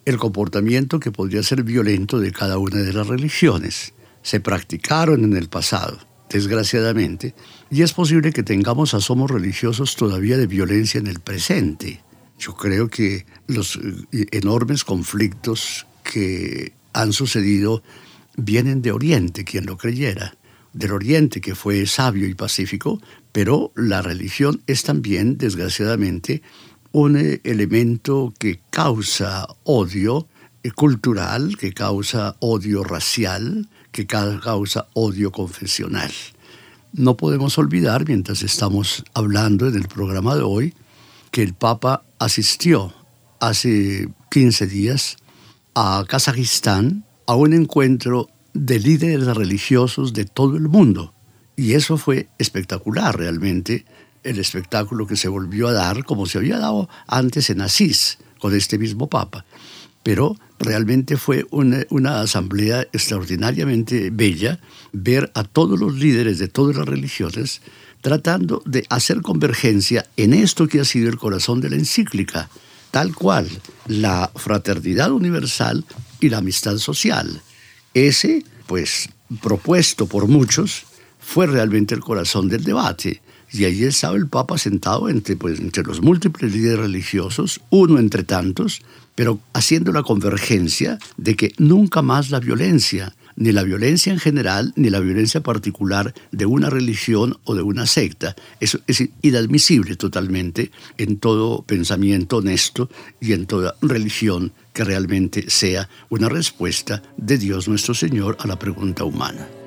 el 0.10 0.18
comportamiento 0.18 1.00
que 1.00 1.12
podría 1.12 1.44
ser 1.44 1.64
violento 1.64 2.20
de 2.20 2.32
cada 2.32 2.58
una 2.58 2.78
de 2.78 2.94
las 2.94 3.08
religiones. 3.08 3.94
Se 4.22 4.40
practicaron 4.40 5.24
en 5.24 5.38
el 5.38 5.50
pasado, 5.50 5.98
desgraciadamente, 6.30 7.36
y 7.70 7.84
es 7.84 7.94
posible 7.94 8.32
que 8.32 8.44
tengamos 8.44 8.94
asomos 8.94 9.32
religiosos 9.32 9.96
todavía 9.96 10.38
de 10.38 10.48
violencia 10.48 11.00
en 11.00 11.08
el 11.08 11.20
presente. 11.20 12.02
Yo 12.38 12.56
creo 12.56 12.90
que 12.90 13.26
los 13.48 13.78
eh, 14.12 14.26
enormes 14.32 14.84
conflictos 14.84 15.86
que 16.04 16.74
han 16.94 17.14
sucedido 17.14 17.84
vienen 18.36 18.82
de 18.82 18.92
Oriente, 18.92 19.44
quien 19.44 19.66
lo 19.66 19.78
creyera, 19.78 20.36
del 20.74 20.92
Oriente 20.92 21.42
que 21.42 21.56
fue 21.56 21.86
sabio 21.86 22.28
y 22.28 22.36
pacífico, 22.36 23.02
pero 23.32 23.72
la 23.76 24.02
religión 24.02 24.62
es 24.68 24.84
también, 24.84 25.38
desgraciadamente, 25.38 26.42
un 26.92 27.40
elemento 27.44 28.34
que 28.40 28.62
causa 28.70 29.48
odio 29.64 30.28
eh, 30.64 30.72
cultural, 30.72 31.58
que 31.58 31.74
causa 31.74 32.36
odio 32.40 32.84
racial, 32.84 33.70
que 33.92 34.08
causa 34.08 34.88
odio 34.94 35.32
confesional. 35.32 36.12
No 36.94 37.16
podemos 37.18 37.58
olvidar, 37.58 38.08
mientras 38.08 38.42
estamos 38.42 39.04
hablando 39.14 39.68
en 39.68 39.76
el 39.76 39.88
programa 39.88 40.36
de 40.36 40.42
hoy, 40.42 40.74
que 41.32 41.44
el 41.44 41.54
Papa 41.54 42.04
asistió 42.18 42.94
hace 43.40 44.10
15 44.32 44.68
días 44.68 45.18
a 45.76 46.04
Kazajistán 46.08 47.06
a 47.28 47.36
un 47.36 47.54
encuentro 47.54 48.28
de 48.54 48.80
líderes 48.80 49.28
religiosos 49.28 50.14
de 50.14 50.26
todo 50.26 50.58
el 50.58 50.68
mundo. 50.68 51.14
Y 51.56 51.74
eso 51.74 51.98
fue 51.98 52.30
espectacular 52.40 53.18
realmente, 53.18 53.86
el 54.24 54.40
espectáculo 54.40 55.08
que 55.08 55.16
se 55.16 55.28
volvió 55.28 55.68
a 55.68 55.74
dar 55.74 56.04
como 56.04 56.26
se 56.26 56.38
había 56.38 56.60
dado 56.60 56.90
antes 57.08 57.50
en 57.50 57.62
Asís 57.62 58.18
con 58.40 58.56
este 58.56 58.78
mismo 58.78 59.08
Papa. 59.10 59.46
Pero 60.04 60.38
realmente 60.60 61.18
fue 61.18 61.46
una, 61.52 62.22
asamblea 62.22 62.82
extraordinariamente 62.94 64.10
bella 64.12 64.60
ver 64.92 65.32
a 65.36 65.44
todos 65.44 65.80
los 65.80 65.96
líderes 65.96 66.40
de 66.40 66.48
todas 66.48 66.76
las 66.76 66.88
religiones 66.88 67.62
tratando 68.02 68.62
de 68.66 68.86
hacer 68.90 69.22
convergencia 69.22 70.06
en 70.16 70.34
esto 70.34 70.68
que 70.68 70.80
ha 70.80 70.86
sido 70.86 71.10
el 71.10 71.18
corazón 71.18 71.60
de 71.60 71.70
la 71.70 71.76
encíclica, 71.76 72.50
tal 72.92 73.14
cual 73.14 73.50
la 73.88 74.32
fraternidad 74.36 75.12
universal 75.12 75.86
y 76.22 76.30
la 76.30 76.38
amistad 76.38 76.78
social. 76.78 77.42
Ese, 77.94 78.46
pues, 78.68 79.10
propuesto 79.42 80.08
por 80.08 80.28
muchos, 80.28 80.86
fue 81.30 81.46
realmente 81.46 81.94
el 81.94 82.02
corazón 82.02 82.50
del 82.50 82.64
debate. 82.64 83.22
Y 83.52 83.66
allí 83.66 83.84
estaba 83.84 84.18
el 84.18 84.28
Papa 84.28 84.58
sentado 84.58 85.10
entre, 85.10 85.36
pues, 85.36 85.60
entre 85.60 85.84
los 85.84 86.02
múltiples 86.02 86.52
líderes 86.52 86.80
religiosos, 86.80 87.62
uno 87.70 88.00
entre 88.00 88.24
tantos, 88.24 88.82
pero 89.14 89.40
haciendo 89.54 89.92
la 89.92 90.02
convergencia 90.02 90.98
de 91.18 91.36
que 91.36 91.54
nunca 91.60 92.02
más 92.02 92.32
la 92.32 92.40
violencia, 92.40 93.16
ni 93.36 93.52
la 93.52 93.62
violencia 93.62 94.12
en 94.12 94.18
general, 94.18 94.74
ni 94.76 94.90
la 94.90 95.02
violencia 95.02 95.42
particular 95.42 96.16
de 96.32 96.48
una 96.48 96.72
religión 96.72 97.38
o 97.44 97.54
de 97.54 97.62
una 97.62 97.86
secta. 97.86 98.36
Eso 98.60 98.80
es 98.88 99.08
inadmisible 99.22 99.98
totalmente 99.98 100.72
en 100.98 101.18
todo 101.18 101.62
pensamiento 101.62 102.38
honesto 102.38 102.90
y 103.22 103.34
en 103.34 103.46
toda 103.46 103.76
religión 103.84 104.52
que 104.74 104.84
realmente 104.84 105.48
sea 105.48 105.90
una 106.10 106.28
respuesta 106.28 107.04
de 107.18 107.38
Dios 107.38 107.68
nuestro 107.68 107.94
Señor 107.94 108.36
a 108.40 108.48
la 108.48 108.58
pregunta 108.58 109.04
humana. 109.04 109.59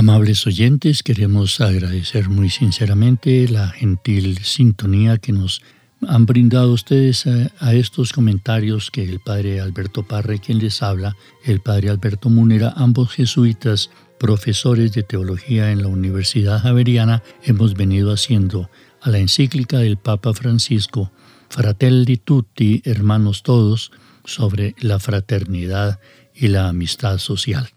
Amables 0.00 0.46
oyentes, 0.46 1.02
queremos 1.02 1.60
agradecer 1.60 2.30
muy 2.30 2.48
sinceramente 2.48 3.46
la 3.48 3.68
gentil 3.68 4.38
sintonía 4.38 5.18
que 5.18 5.30
nos 5.30 5.60
han 6.08 6.24
brindado 6.24 6.72
ustedes 6.72 7.26
a, 7.26 7.74
estos 7.74 8.14
comentarios 8.14 8.90
que 8.90 9.04
el 9.04 9.20
padre 9.20 9.60
Alberto 9.60 10.02
Parre, 10.02 10.38
quien 10.38 10.56
les 10.58 10.82
habla, 10.82 11.16
el 11.44 11.60
padre 11.60 11.90
Alberto 11.90 12.30
Munera, 12.30 12.72
ambos 12.78 13.12
jesuitas, 13.12 13.90
profesores 14.18 14.92
de 14.92 15.02
teología 15.02 15.70
en 15.70 15.82
la 15.82 15.88
Universidad 15.88 16.62
Javeriana, 16.62 17.22
hemos 17.42 17.74
venido 17.74 18.10
haciendo 18.10 18.70
a 19.02 19.10
la 19.10 19.18
encíclica 19.18 19.80
del 19.80 19.98
Papa 19.98 20.32
Francisco, 20.32 21.12
Fratelli 21.50 22.16
Tutti, 22.16 22.80
hermanos 22.86 23.42
todos, 23.42 23.92
sobre 24.24 24.74
la 24.80 24.98
fraternidad 24.98 26.00
y 26.34 26.48
la 26.48 26.70
amistad 26.70 27.18
social. 27.18 27.68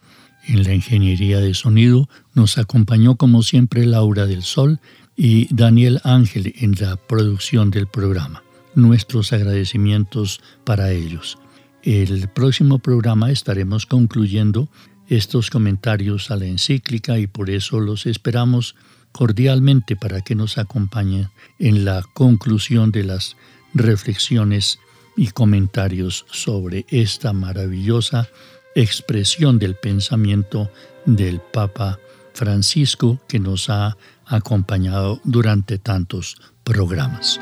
En 0.45 0.63
la 0.63 0.73
ingeniería 0.73 1.39
de 1.39 1.53
sonido 1.53 2.09
nos 2.33 2.57
acompañó 2.57 3.15
como 3.15 3.43
siempre 3.43 3.85
Laura 3.85 4.25
del 4.25 4.43
Sol 4.43 4.79
y 5.15 5.53
Daniel 5.53 6.01
Ángel 6.03 6.53
en 6.57 6.75
la 6.79 6.97
producción 6.97 7.71
del 7.71 7.87
programa. 7.87 8.43
Nuestros 8.75 9.31
agradecimientos 9.31 10.41
para 10.65 10.91
ellos. 10.91 11.37
El 11.83 12.27
próximo 12.29 12.79
programa 12.79 13.31
estaremos 13.31 13.85
concluyendo 13.85 14.67
estos 15.07 15.49
comentarios 15.49 16.31
a 16.31 16.35
la 16.35 16.45
encíclica 16.45 17.19
y 17.19 17.27
por 17.27 17.49
eso 17.49 17.79
los 17.79 18.05
esperamos 18.05 18.75
cordialmente 19.11 19.95
para 19.95 20.21
que 20.21 20.35
nos 20.35 20.57
acompañen 20.57 21.29
en 21.59 21.85
la 21.85 22.03
conclusión 22.13 22.91
de 22.91 23.03
las 23.03 23.37
reflexiones 23.73 24.79
y 25.15 25.27
comentarios 25.27 26.25
sobre 26.31 26.85
esta 26.89 27.31
maravillosa 27.31 28.27
expresión 28.75 29.59
del 29.59 29.75
pensamiento 29.75 30.71
del 31.05 31.39
Papa 31.39 31.99
Francisco 32.33 33.19
que 33.27 33.39
nos 33.39 33.69
ha 33.69 33.97
acompañado 34.25 35.19
durante 35.23 35.77
tantos 35.77 36.37
programas. 36.63 37.39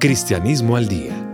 Cristianismo 0.00 0.76
al 0.76 0.86
Día 0.86 1.33